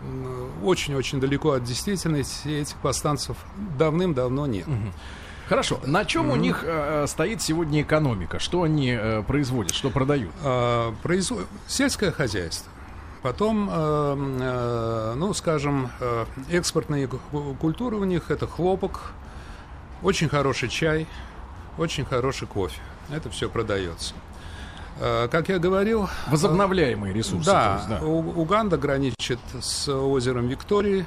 [0.62, 3.36] очень-очень далеко от действительности, этих повстанцев
[3.76, 4.68] давным-давно нет.
[5.48, 5.80] Хорошо.
[5.84, 6.32] На чем mm-hmm.
[6.32, 8.38] у них э, стоит сегодня экономика?
[8.40, 9.74] Что они э, производят?
[9.74, 10.32] Что продают?
[10.42, 11.46] А, производ...
[11.68, 12.70] Сельское хозяйство.
[13.22, 17.08] Потом, э, э, ну, скажем, э, экспортные
[17.60, 19.12] культуры у них это хлопок,
[20.02, 21.06] очень хороший чай,
[21.78, 22.80] очень хороший кофе.
[23.10, 24.14] Это все продается.
[24.98, 26.08] Э, как я говорил...
[26.28, 27.50] Возобновляемые ресурсы.
[27.50, 28.06] Да, есть, да.
[28.06, 31.06] У, Уганда граничит с озером Виктории,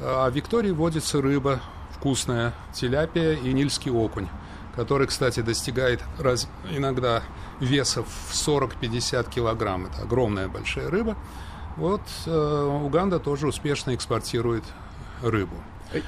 [0.00, 1.60] а в Виктории водится рыба
[1.98, 4.28] вкусная, теляпия и нильский окунь,
[4.76, 7.22] который, кстати, достигает раз, иногда
[7.60, 9.86] веса в 40-50 килограмм.
[9.86, 11.16] Это огромная большая рыба.
[11.76, 14.64] Вот э, Уганда тоже успешно экспортирует
[15.22, 15.56] рыбу.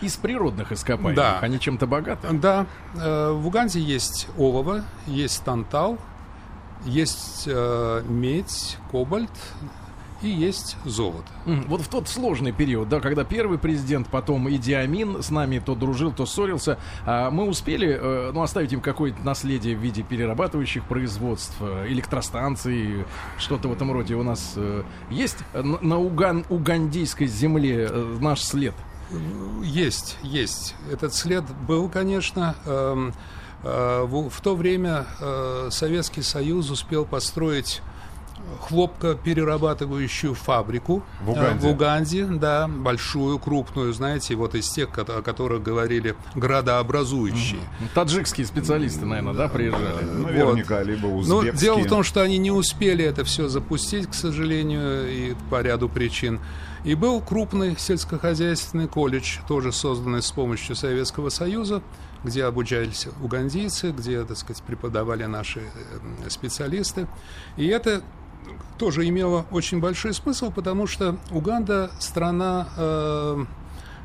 [0.02, 1.38] Из природных ископаемых да.
[1.40, 2.28] они чем-то богаты?
[2.32, 2.66] Да.
[2.94, 5.98] Э, в Уганде есть олово, есть тантал,
[6.84, 9.30] есть э, медь, кобальт,
[10.22, 11.28] и есть золото.
[11.44, 16.12] Вот в тот сложный период, да, когда первый президент, потом Идиамин с нами то дружил,
[16.12, 21.56] то ссорился, а мы успели, э, ну, оставить им какое-то наследие в виде перерабатывающих производств,
[21.60, 23.04] э, электростанций,
[23.38, 28.74] что-то в этом роде у нас э, есть на уган, угандийской земле наш след?
[29.62, 30.74] Есть, есть.
[30.90, 32.54] Этот след был, конечно.
[32.64, 33.12] Эм,
[33.62, 35.04] в то время
[35.70, 37.82] Советский Союз успел построить
[38.60, 41.66] хлопкоперерабатывающую фабрику в Уганде.
[41.66, 47.60] в Уганде, да, большую, крупную, знаете, вот из тех, о которых говорили градообразующие.
[47.60, 47.88] Угу.
[47.94, 50.04] Таджикские специалисты, наверное, да, приезжали?
[50.04, 50.86] Наверняка, вот.
[50.86, 51.52] либо узбекские.
[51.52, 55.62] Но дело в том, что они не успели это все запустить, к сожалению, и по
[55.62, 56.40] ряду причин.
[56.84, 61.82] И был крупный сельскохозяйственный колледж, тоже созданный с помощью Советского Союза,
[62.24, 67.06] где обучались угандийцы, где, так сказать, преподавали наши э, специалисты.
[67.56, 68.02] И это
[68.78, 73.44] тоже имело очень большой смысл, потому что Уганда страна э,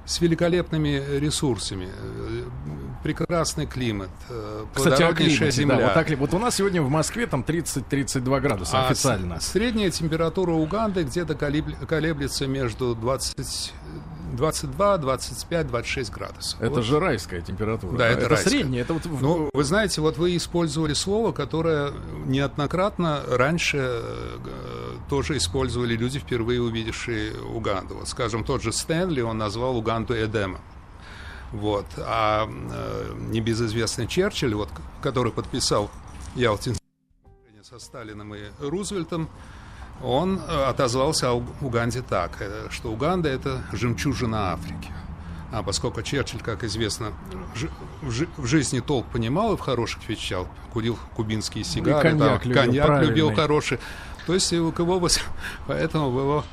[0.06, 1.88] с великолепными ресурсами.
[3.04, 5.78] прекрасный климат, э, Кстати, о климате, земля.
[5.78, 9.40] да, вот, так вот у нас сегодня в Москве там 30-32 градуса А официально.
[9.40, 13.74] средняя температура Уганды где-то колеб- колеблется между 20,
[14.36, 16.62] 22, 25, 26 градусов.
[16.62, 16.84] Это Вот.
[16.84, 17.98] же райская температура.
[17.98, 18.50] Да, это райская.
[18.50, 18.82] средняя.
[18.84, 21.92] Это вот Ну, вы знаете, вот вы использовали слово, которое
[22.26, 24.38] неоднократно раньше э,
[25.10, 27.96] тоже использовали люди, впервые увидевшие Уганду.
[27.96, 30.60] Вот, скажем, тот же Стэнли, он назвал Уганду Эдема.
[31.52, 31.86] Вот.
[31.98, 34.70] А э, небезызвестный Черчилль, вот,
[35.02, 35.90] который подписал
[36.36, 36.82] Ялтинское
[37.62, 39.28] со Сталиным и Рузвельтом,
[40.04, 44.92] он э, отозвался о Уганде так, э, что Уганда– это жемчужина Африки.
[45.52, 47.14] А поскольку Черчилль, как известно,
[48.02, 52.50] в, жи- в жизни толк понимал и в хороших вещах, курил кубинские сигары, коньяк там,
[52.52, 53.80] любил, коньяк любил хороший,
[54.28, 55.08] то есть и к его,
[55.68, 56.44] поэтому его,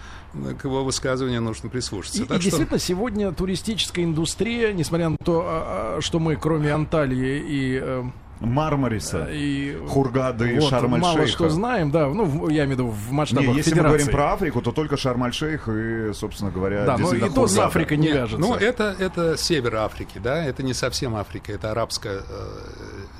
[0.60, 2.22] к его высказыванию нужно прислушаться.
[2.22, 6.36] И, Так и что- действительно, сегодня туристическая индустрия, несмотря на то, а, а, что мы,
[6.36, 8.04] кроме Анталии и, э,
[8.40, 11.16] Мармариса, и Хургады и вот, Шарм-эль-Шейха.
[11.16, 13.88] мало что знаем, да, ну, я имею в виду в масштабах Не, если мы федерации.
[13.88, 17.58] говорим про Африку, то только Шарм-эль-Шейх и, собственно говоря, Да, но и действительно то с.
[17.58, 18.40] Африкой не Нет, вяжется.
[18.40, 22.48] Ну, это, это север Африки, да, это не совсем Африка, это арабская э,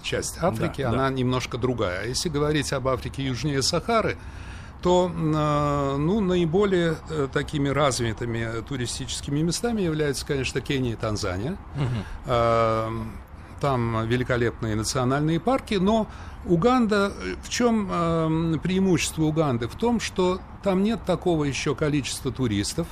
[0.03, 2.03] часть Африки, Да, она немножко другая.
[2.03, 4.17] А если говорить об Африке южнее Сахары,
[4.83, 11.57] то э, ну, наиболее э, такими развитыми туристическими местами являются, конечно, Кения и Танзания.
[12.27, 12.89] Э,
[13.63, 16.09] там великолепные национальные парки, но
[16.45, 17.13] Уганда,
[17.45, 19.69] в чем э, преимущество Уганды?
[19.69, 22.89] В том, что там нет такого еще количества туристов,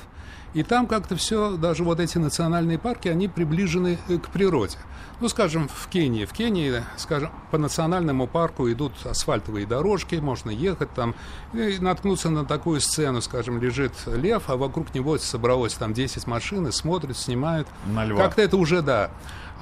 [0.53, 4.77] и там как-то все, даже вот эти национальные парки, они приближены э, к природе.
[5.21, 6.25] Ну, скажем, в Кении.
[6.25, 11.13] В Кении, скажем, по национальному парку идут асфальтовые дорожки, можно ехать там
[11.53, 16.67] и наткнуться на такую сцену, скажем, лежит лев, а вокруг него собралось там 10 машин
[16.67, 17.67] и смотрят, снимают.
[17.85, 18.23] На льва.
[18.23, 19.11] Как-то это уже, да.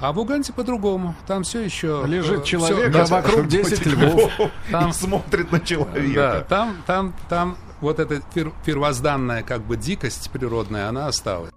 [0.00, 1.14] А в Уганде по-другому.
[1.26, 2.04] Там все еще...
[2.06, 4.32] Лежит э, человек, всё- а вокруг 10 львов.
[4.70, 6.46] Там- смотрит на да, человека.
[6.48, 11.52] там, там, там вот эта пер- первозданная как бы дикость природная, она осталась.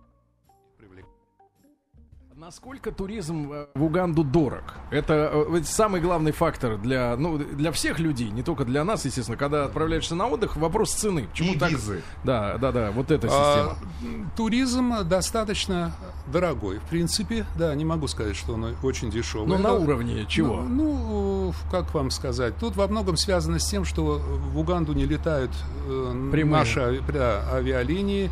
[2.45, 4.63] Насколько туризм э, в Уганду дорог?
[4.91, 9.05] Это э, ведь самый главный фактор для, ну, для всех людей, не только для нас,
[9.05, 9.37] естественно.
[9.37, 11.25] Когда отправляешься на отдых, вопрос цены.
[11.31, 11.71] Почему И так?
[11.71, 12.01] визы.
[12.25, 14.13] Да, да, да, вот эта А, система.
[14.13, 15.93] м, туризм достаточно
[16.33, 16.79] дорогой.
[16.79, 19.47] В принципе, да, не могу сказать, что он очень дешевый.
[19.47, 20.57] Но Это- на уровне чего?
[20.57, 22.57] Ну, ну, как вам сказать?
[22.57, 25.51] Тут во многом связано с тем, что в Уганду не летают
[25.87, 26.59] э, Прямые.
[26.59, 28.29] наши да, авиалинии,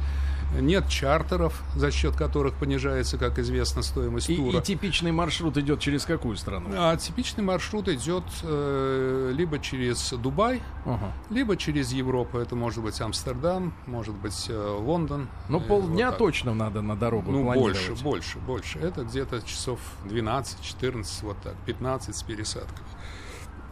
[0.60, 4.60] нет чартеров, за счет которых понижается, как известно, стоимость и, тура.
[4.60, 6.70] и типичный маршрут идет через какую страну?
[6.78, 11.14] А типичный маршрут идет э, либо через Дубай, Ага.
[11.30, 12.38] либо через Европу.
[12.38, 15.30] Это может быть Амстердам, может быть э, Лондон.
[15.48, 16.18] Ну, Э, полдня вот так.
[16.20, 18.80] точно надо на дорогу Ну, больше, больше, больше.
[18.80, 22.88] Это где-то часов 12-14, вот так, 15 с пересадками.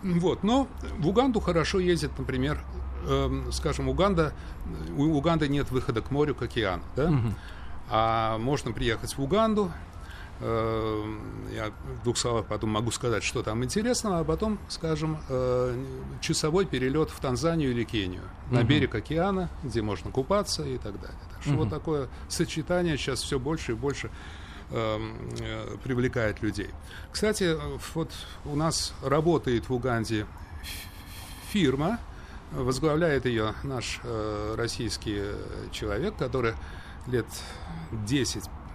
[0.01, 2.63] Вот, но в Уганду хорошо ездит, например,
[3.51, 4.33] скажем, Уганда,
[4.97, 7.13] у Уганды нет выхода к морю, к океану, да?
[7.91, 9.71] А можно приехать в Уганду,
[10.41, 11.19] эм,
[11.51, 15.85] я в двух словах потом могу сказать, что там интересного, а потом, скажем, э,
[16.21, 21.17] часовой перелет в Танзанию или Кению, на берег океана, где можно купаться и так далее.
[21.33, 24.11] Так что вот такое сочетание сейчас все больше и больше
[24.71, 26.69] эм, э, привлекает людей.
[27.11, 28.11] Кстати, э, вот
[28.45, 30.27] у нас работает в Уганде
[31.51, 31.99] фирма,
[32.51, 35.35] возглавляет ее наш э, российский э,
[35.71, 36.53] человек, который
[37.07, 37.25] лет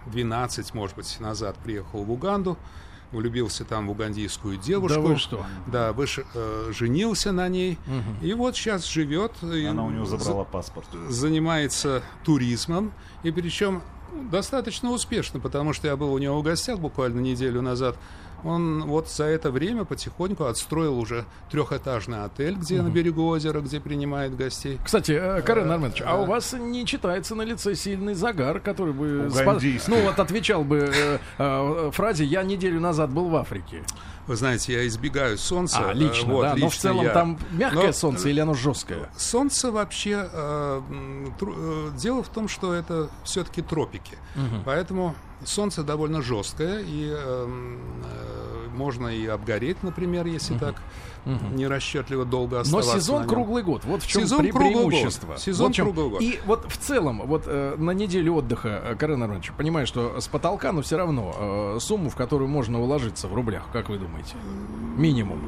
[0.07, 2.57] 10-12, может быть, назад приехал в Уганду,
[3.13, 5.01] влюбился там в угандийскую девушку.
[5.03, 5.47] Да вы что?
[5.67, 7.79] Да, выш- э, женился на ней.
[8.23, 9.33] И вот сейчас живет.
[9.43, 10.87] Она у него за- забрала паспорт.
[11.09, 13.83] занимается туризмом, и причем
[14.31, 17.97] достаточно успешно, потому что я был у него в гостях буквально неделю назад.
[18.45, 23.81] Он вот за это время потихоньку отстроил уже трехэтажный отель, где на берегу озера, где
[23.81, 24.79] принимает гостей.
[24.85, 26.27] Кстати, э, Карен Арменович, а у э.
[26.27, 29.29] вас не читается на лице сильный загар, который бы...
[29.31, 29.93] спа- Угандийский.
[29.93, 33.83] Ну, вот отвечал бы э, э, фразе «Я неделю назад был в Африке».
[34.27, 35.81] Вы знаете, я избегаю солнца.
[35.81, 36.51] А, э, лично, вот, да?
[36.51, 37.13] Но в лично целом я.
[37.13, 39.11] там мягкое Но, солнце или оно жесткое?
[39.17, 40.83] Солнце вообще э,
[41.39, 44.17] тру- э, дело в том, что это все-таки тропики,
[44.65, 50.83] поэтому солнце довольно жесткое и э, м, э, можно и обгореть, например, если так
[51.55, 53.01] нерасчетливо долго Но оставаться.
[53.01, 53.29] сезон на нем.
[53.31, 53.85] круглый год.
[53.85, 54.89] Вот в чем Сезон пре- круглый год.
[54.93, 55.37] преимущество.
[55.39, 55.87] Сезон Вот чем.
[55.87, 56.21] круглый год.
[56.23, 60.29] И вот в целом, вот э, на неделю отдыха, э, Карен Аронович, понимаю, что с
[60.29, 61.35] потолка, но все равно
[61.77, 64.35] э, сумму, в которую можно уложиться в рублях, как вы думаете?
[64.99, 65.41] Минимум.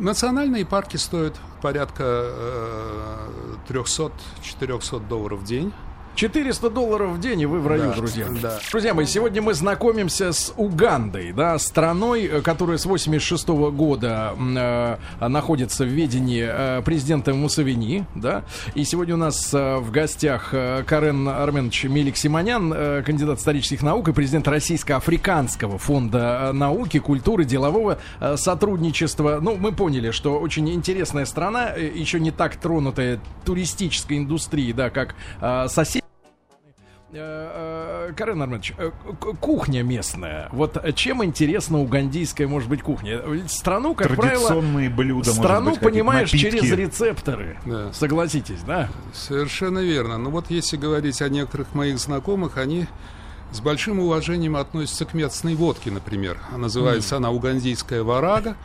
[0.00, 3.28] Национальные парки стоят порядка э,
[3.68, 5.72] 300-400 долларов в день.
[6.14, 8.26] 400 долларов в день, и вы в раю, Да, друзья.
[8.40, 8.58] да.
[8.70, 14.56] Друзья мои, сегодня мы знакомимся с Угандой, да, страной, э, которая с 86 года м,
[14.56, 14.96] э,
[15.28, 18.44] находится в ведении э, президента Мусавини, да.
[18.74, 23.82] И сегодня у нас э, в гостях э, Карен Арменович Мелик Симонян, э, кандидат исторических
[23.82, 29.38] наук и президент Российско-Африканского фонда э, науки, культуры, делового э, сотрудничества.
[29.42, 34.90] Ну, мы поняли, что очень интересная страна, э, еще не так тронутая туристической индустрией, да,
[34.90, 36.03] как э, соседи.
[37.16, 38.90] Э, э, Карен Арменович, э,
[39.40, 40.48] кухня местная.
[40.50, 43.22] Вот чем интересна угандийская, может быть, кухня?
[43.46, 46.58] Страну, как правило, Традиционные блюда, страну быть, понимаешь напитки.
[46.58, 47.56] через рецепторы.
[47.64, 47.92] Да.
[47.92, 48.88] Согласитесь, да?
[49.12, 50.18] Совершенно верно.
[50.18, 52.86] Ну вот если говорить о некоторых моих знакомых, они
[53.52, 56.38] с большим уважением относятся к местной водке, например.
[56.56, 58.56] Называется она угандийская варага.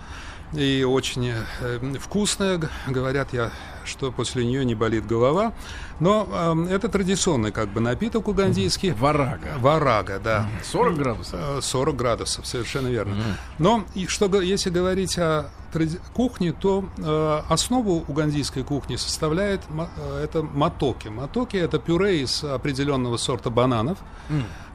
[0.53, 2.59] И очень э, вкусная.
[2.87, 3.51] Говорят я,
[3.89, 5.53] что после нее не болит голова.
[5.99, 6.27] Но
[6.69, 8.91] э, это традиционный как бы напиток угандийский.
[8.91, 9.49] Варага.
[9.59, 10.47] Варага, да.
[10.63, 11.39] 40 градусов.
[11.41, 13.15] Э, 40 градусов, совершенно верно.
[13.57, 19.61] Но и что, если говорить о тради- кухне, то э, основу угандийской кухни составляет
[19.97, 21.07] э, это матоки.
[21.09, 23.97] Матоки это пюре из определенного сорта бананов,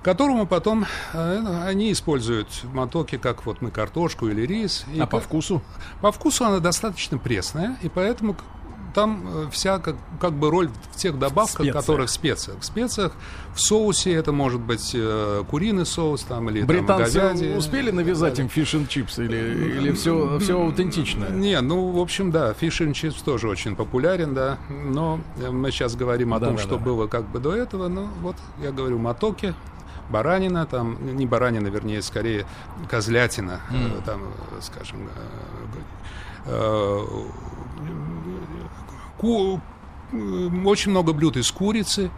[0.02, 0.84] которому потом
[1.14, 4.84] э, они используют матоки, как вот мы картошку или рис.
[4.92, 5.62] И А по ка- вкусу?
[6.02, 8.36] по вкусу она достаточно пресная, и поэтому
[8.94, 11.74] там э, вся как, как бы роль в тех добавках, специях.
[11.76, 12.58] которых в специях.
[12.60, 13.12] В специях,
[13.54, 17.56] в соусе это может быть э, куриный соус там, или там, Британцы говядина.
[17.58, 19.36] успели навязать им fish and chips или,
[19.78, 21.26] или все, все аутентично?
[21.30, 25.96] Не, ну, в общем, да, fish chips тоже очень популярен, да, но э, мы сейчас
[25.96, 26.84] говорим о Да, том, да, что да.
[26.84, 29.54] было как бы до этого, ну, вот, я говорю, мотоки,
[30.10, 32.46] баранина, там, не баранина, вернее, скорее
[32.90, 34.20] козлятина, э, там,
[34.60, 35.78] скажем, э,
[36.46, 37.00] э,
[39.24, 39.60] ку-
[40.12, 42.10] э, очень много блюд из курицы,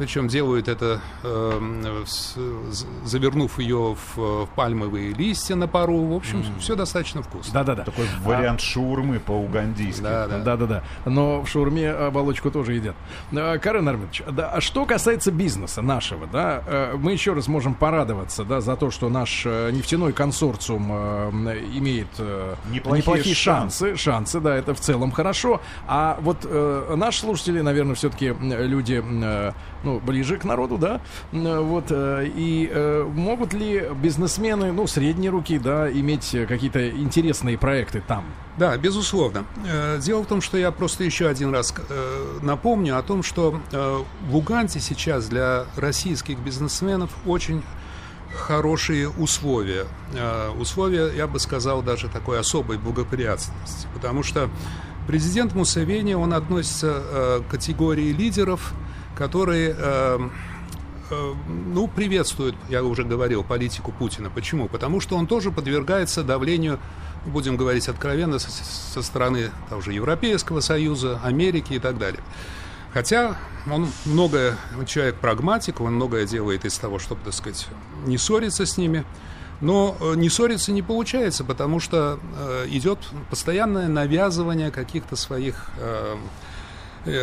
[0.00, 2.34] причем делают это, э, с-
[2.70, 6.06] з- завернув ее в, э, в пальмовые листья на пару.
[6.06, 7.52] В общем, все достаточно вкусно.
[7.52, 7.84] Да-да-да.
[7.84, 10.00] Такой вариант шаурмы по-угандийски.
[10.02, 10.38] Да, да.
[10.38, 10.84] Да-да-да.
[11.04, 12.94] Но в шаурме оболочку тоже едят.
[13.32, 17.74] Э, Карен Арменович, да, а что касается бизнеса нашего, да, э, мы еще раз можем
[17.74, 21.30] порадоваться, да, за то, что наш э, нефтяной консорциум э,
[21.74, 25.60] имеет э, Неплохие шансы, шансы, да, это в целом хорошо.
[25.86, 29.52] А вот э, наши слушатели, наверное, все-таки люди, э,
[29.84, 31.00] ну, ближе к народу, да,
[31.32, 36.88] М, вот, э, и э, могут ли бизнесмены, ну, средней руки, да, иметь э, какие-то
[36.90, 38.24] интересные проекты там?
[38.58, 39.44] Да, безусловно.
[39.66, 43.60] Э, Дело в том, что я просто еще один раз э, напомню о том, что
[43.72, 47.62] э, в Уганде сейчас для российских бизнесменов очень
[48.34, 49.86] хорошие условия.
[50.14, 53.88] Э, Условия, я бы сказал, даже такой особой благоприятности.
[53.94, 54.48] Потому что
[55.06, 58.72] президент Мусевени, он относится э, к категории лидеров,
[59.20, 60.18] которые э,
[61.10, 64.30] э, ну, приветствует, я уже говорил, политику Путина.
[64.30, 64.66] Почему?
[64.66, 66.78] Потому что он тоже подвергается давлению,
[67.26, 72.22] будем говорить откровенно, со, со стороны того же Европейского Союза, Америки и так далее.
[72.94, 73.36] Хотя
[73.70, 74.56] он многое,
[74.86, 77.68] человек прагматик, он многое делает из того, чтобы, так сказать,
[78.06, 79.04] не ссориться с ними.
[79.60, 86.16] Но э, не ссориться не получается, потому что э, идет постоянное навязывание каких-то своих э,
[86.16, 86.16] э,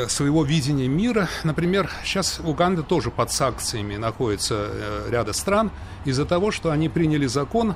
[0.07, 1.29] своего видения мира.
[1.43, 5.71] Например, сейчас Уганда тоже под санкциями находится э, ряда стран
[6.05, 7.75] из-за того, что они приняли закон,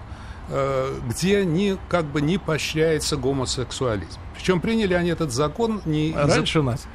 [0.50, 4.20] э, где не, как бы не поощряется гомосексуализм.
[4.36, 6.88] Причем приняли они этот закон не из-за- Раньше нас.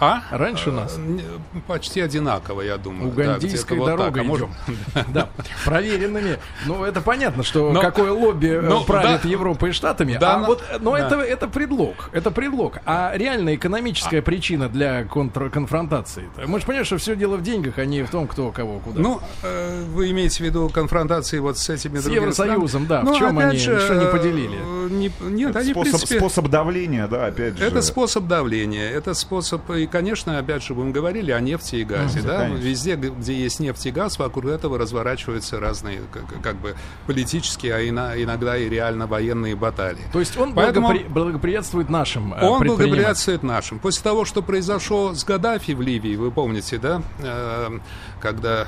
[0.00, 0.22] А?
[0.30, 0.96] Раньше Э, нас.
[0.96, 1.22] не-
[1.66, 3.08] Почти одинаково, я думаю.
[3.08, 5.04] Угандийской Да, где-то вот так, дорогой а может- идем.
[5.12, 5.28] Да,
[5.64, 6.38] проверенными.
[6.66, 9.28] Ну, это понятно, что какое лобби э, правит да.
[9.28, 10.16] Европой и Штатами.
[10.20, 10.98] Да, а но- вот, но да.
[11.06, 12.10] это, это предлог.
[12.12, 12.78] Это предлог.
[12.86, 16.28] А реальная экономическая причина для конфронтации?
[16.46, 19.00] Мы же понимаем, что все дело в деньгах, а не в том, кто кого куда.
[19.00, 23.02] Ну, э, вы имеете в виду конфронтации вот с этими С другими Евросоюзом, да.
[23.02, 24.58] В чем опять они, что не поделили?
[24.60, 27.64] э, не- нет, они, в способ, принципе, способ давления, да, опять же.
[27.64, 32.22] Это способ давления, это способ, и, конечно, опять же, мы говорили о нефти и газе,
[32.22, 32.62] да, конечно.
[32.62, 36.74] везде, где есть нефть и газ, вокруг этого разворачиваются разные, как, как бы,
[37.06, 40.02] политические, а иногда и реально военные баталии.
[40.12, 43.78] То есть он Поэтому- благопри- благоприятствует нашим э, Он благоприятствует нашим.
[43.78, 47.78] После того, что произошло с Гаддафи в Ливии, вы помните, да, э,
[48.20, 48.66] когда,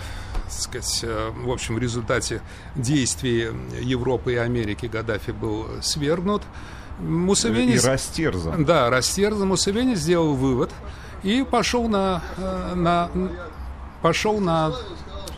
[0.48, 2.40] сказать, э, в общем, в результате
[2.74, 3.48] действий
[3.80, 6.42] Европы и Америки Гаддафи был свергнут,
[6.98, 7.74] Муссолини...
[7.74, 8.64] И растерзан.
[8.64, 9.48] Да, растерзан.
[9.48, 10.70] Муссолини сделал вывод
[11.22, 13.10] и пошел на, э, на
[14.02, 14.72] пошел на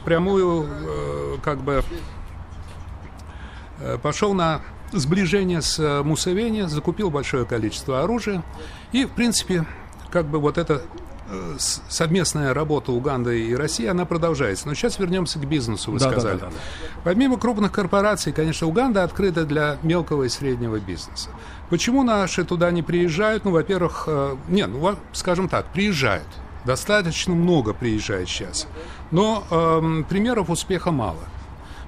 [0.04, 1.82] прямую, э, как бы,
[3.80, 4.60] э, пошел на
[4.92, 8.42] сближение с Муссолини, закупил большое количество оружия
[8.92, 9.66] и, в принципе,
[10.10, 10.82] как бы вот это
[11.58, 14.66] совместная работа Уганды и России, она продолжается.
[14.66, 16.38] Но сейчас вернемся к бизнесу, вы да, сказали.
[16.38, 16.56] Да, да, да.
[17.04, 21.30] Помимо крупных корпораций, конечно, Уганда открыта для мелкого и среднего бизнеса.
[21.70, 23.44] Почему наши туда не приезжают?
[23.44, 26.26] Ну, во-первых, э, не, ну, скажем так, приезжают.
[26.64, 28.66] Достаточно много приезжает сейчас.
[29.10, 31.20] Но э, примеров успеха мало.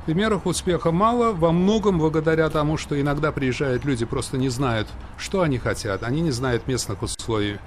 [0.06, 4.88] Примеров успеха мало, во многом благодаря тому, что иногда приезжают люди, просто не знают,
[5.18, 7.58] что они хотят, они не знают местных условий, э,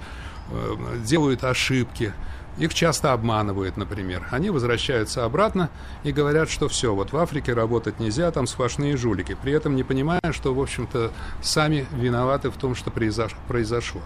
[1.04, 2.12] делают ошибки,
[2.58, 4.26] их часто обманывают, например.
[4.30, 5.70] Они возвращаются обратно
[6.04, 9.82] и говорят, что все, вот в Африке работать нельзя, там сплошные жулики, при этом не
[9.82, 11.10] понимая, что, в общем-то,
[11.42, 14.00] сами виноваты в том, что произошло.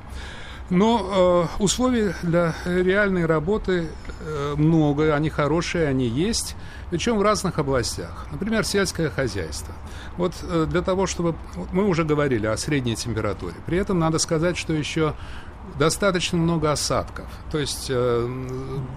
[0.71, 3.89] Но э, условий для реальной работы
[4.21, 6.57] э, много, они хорошие, они есть,
[6.91, 8.27] причем в разных областях.
[8.31, 9.73] Например, сельское хозяйство.
[10.19, 11.37] Вот э, для того, чтобы...
[11.55, 13.55] Вот мы уже говорили о средней температуре.
[13.65, 15.15] При этом надо сказать, что еще
[15.79, 17.27] достаточно много осадков.
[17.51, 18.47] То есть э,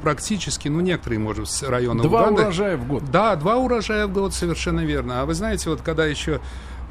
[0.01, 2.41] практически, ну, некоторые, может, районы Два Уганды...
[2.43, 3.03] урожая в год.
[3.11, 5.21] Да, два урожая в год, совершенно верно.
[5.21, 6.41] А вы знаете, вот когда еще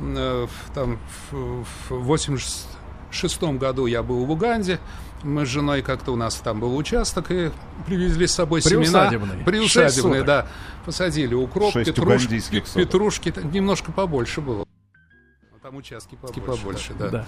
[0.01, 0.99] э, там
[1.31, 2.67] в, в 80
[3.11, 4.79] шестом году я был в Уганде.
[5.23, 7.51] Мы с женой как-то у нас там был участок и
[7.87, 8.83] привезли с собой семена.
[9.45, 9.45] Приусадебные.
[10.23, 10.47] да.
[10.87, 12.43] Посадили укроп, петрушки,
[12.75, 14.65] петрушки, немножко побольше было.
[15.63, 16.41] Там участки побольше.
[16.41, 17.09] побольше да.
[17.11, 17.27] Да.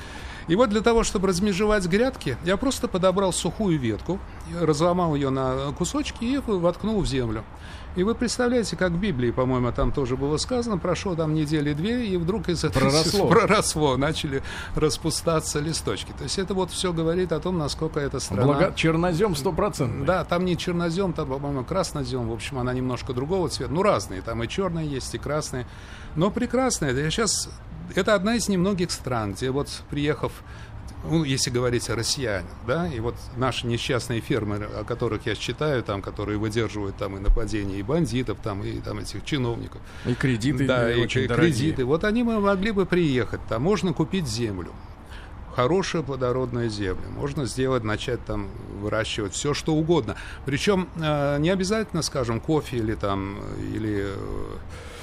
[0.48, 4.18] И вот для того, чтобы размежевать грядки, я просто подобрал сухую ветку,
[4.58, 7.44] разломал ее на кусочки и воткнул в землю.
[7.94, 12.06] И вы представляете, как в Библии, по-моему, там тоже было сказано, прошло там недели две,
[12.06, 13.28] и вдруг из этого проросло.
[13.28, 14.42] проросло, начали
[14.74, 16.12] распустаться листочки.
[16.16, 18.44] То есть это вот все говорит о том, насколько эта страна...
[18.44, 18.72] Благо...
[18.74, 20.06] Чернозем стопроцентный.
[20.06, 22.30] Да, там не чернозем, там, по-моему, краснозем.
[22.30, 23.70] В общем, она немножко другого цвета.
[23.70, 24.22] Ну, разные.
[24.22, 25.66] Там и черные есть, и красные.
[26.16, 26.94] Но прекрасная.
[26.94, 27.50] Я сейчас...
[27.99, 30.32] Это одна из немногих стран, где вот приехав
[31.05, 35.82] ну, если говорить о россиянах, да, и вот наши несчастные фермеры, о которых я читаю,
[35.82, 39.80] там, которые выдерживают там и нападения и бандитов, там, и там этих чиновников.
[40.07, 40.66] И кредиты.
[40.66, 41.84] Да, и, очень и кредиты.
[41.84, 44.72] Вот они могли бы приехать, там можно купить землю
[45.55, 46.97] хорошая плодородная земля.
[47.14, 48.49] Можно сделать, начать там
[48.80, 50.16] выращивать все, что угодно.
[50.47, 53.38] Причем э, не обязательно, скажем, кофе или там,
[53.74, 54.57] или э,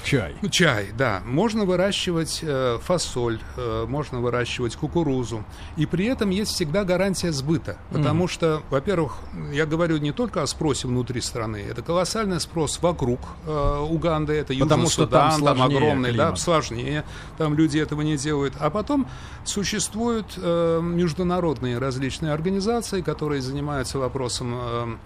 [0.04, 0.34] Чай.
[0.42, 1.22] Ну, чай, да.
[1.24, 5.44] Можно выращивать э, фасоль, э, можно выращивать кукурузу.
[5.76, 7.76] И при этом есть всегда гарантия сбыта.
[7.90, 8.28] Потому mm.
[8.28, 9.18] что, во-первых,
[9.52, 14.52] я говорю не только о спросе внутри страны, это колоссальный спрос вокруг э, Уганды, это
[14.52, 16.30] Южный потому что Судан, там, там огромный, климат.
[16.30, 17.04] да, сложнее,
[17.38, 18.54] там люди этого не делают.
[18.58, 19.06] А потом
[19.44, 24.96] существуют э, международные различные организации, которые занимаются вопросом э,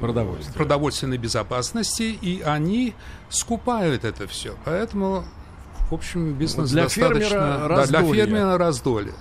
[0.00, 0.54] продовольствия.
[0.54, 2.94] продовольственной безопасности, и они
[3.28, 4.54] скупают это все.
[4.64, 5.24] Поэтому,
[5.90, 7.28] в общем, бизнес для достаточно...
[7.28, 9.14] Фермера да, для фермера раздолье.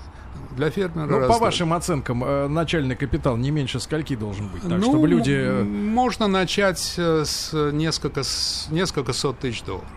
[0.55, 1.27] Для фермера ну, раздолье.
[1.27, 4.63] по вашим оценкам, э, начальный капитал не меньше скольки должен быть?
[4.63, 5.33] Так, ну, чтобы люди...
[5.33, 9.87] Э, можно начать с несколько, с несколько сот тысяч долларов.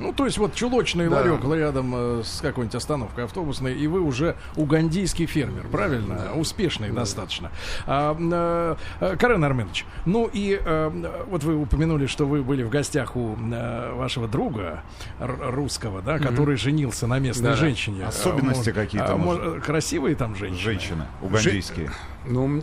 [0.00, 1.16] Ну, то есть вот чулочный да.
[1.16, 6.30] ларек рядом э, с какой-нибудь остановкой автобусной, и вы уже угандийский фермер, правильно?
[6.32, 6.32] Да.
[6.34, 7.00] Успешный да.
[7.00, 7.50] достаточно.
[7.86, 12.70] А, э, э, Карен Арменович, ну и э, вот вы упомянули, что вы были в
[12.70, 14.82] гостях у э, вашего друга
[15.18, 16.58] русского, да, который mm-hmm.
[16.58, 17.56] женился на местной да.
[17.56, 18.04] женщине.
[18.04, 19.14] Особенности а, какие-то?
[19.14, 20.60] А, красивые там женщины?
[20.60, 21.90] Женщины, угандийские.
[22.24, 22.32] Жен...
[22.32, 22.62] Ну,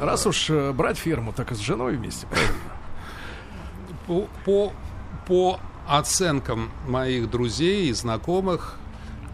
[0.00, 2.54] раз уж брать ферму, так и с женой вместе, правильно?
[4.06, 4.72] По, по,
[5.26, 8.76] по оценкам моих друзей и знакомых,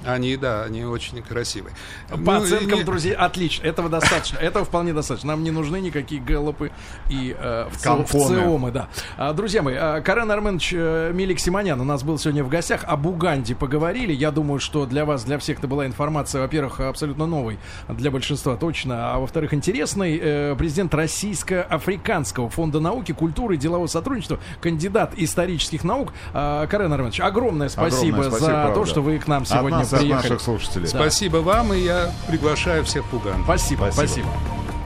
[0.05, 1.75] они, да, они очень красивые.
[2.09, 2.85] По ну, оценкам, не...
[2.85, 3.67] друзей, отлично.
[3.67, 4.39] Этого достаточно.
[4.39, 5.29] Этого вполне достаточно.
[5.29, 6.71] Нам не нужны никакие гэллопы
[7.09, 8.89] и э, в, в циомы, да.
[9.17, 12.85] А, друзья мои, а, Карен Арменович э, Милик Симонян у нас был сегодня в гостях.
[12.85, 14.13] Об Уганде поговорили.
[14.13, 18.57] Я думаю, что для вас, для всех это была информация, во-первых, абсолютно новой, для большинства
[18.57, 20.19] точно, а во-вторых, интересной.
[20.21, 26.13] Э, президент Российско-Африканского фонда науки, культуры и делового сотрудничества, кандидат исторических наук.
[26.33, 28.75] Э, Карен Арменович, огромное спасибо, огромное спасибо за правда.
[28.75, 30.31] то, что вы к нам сегодня приехали.
[30.31, 30.87] наших слушателей.
[30.87, 33.45] Спасибо вам, и я приглашаю всех в Уганду.
[33.45, 34.07] Спасибо, спасибо.
[34.07, 34.80] спасибо.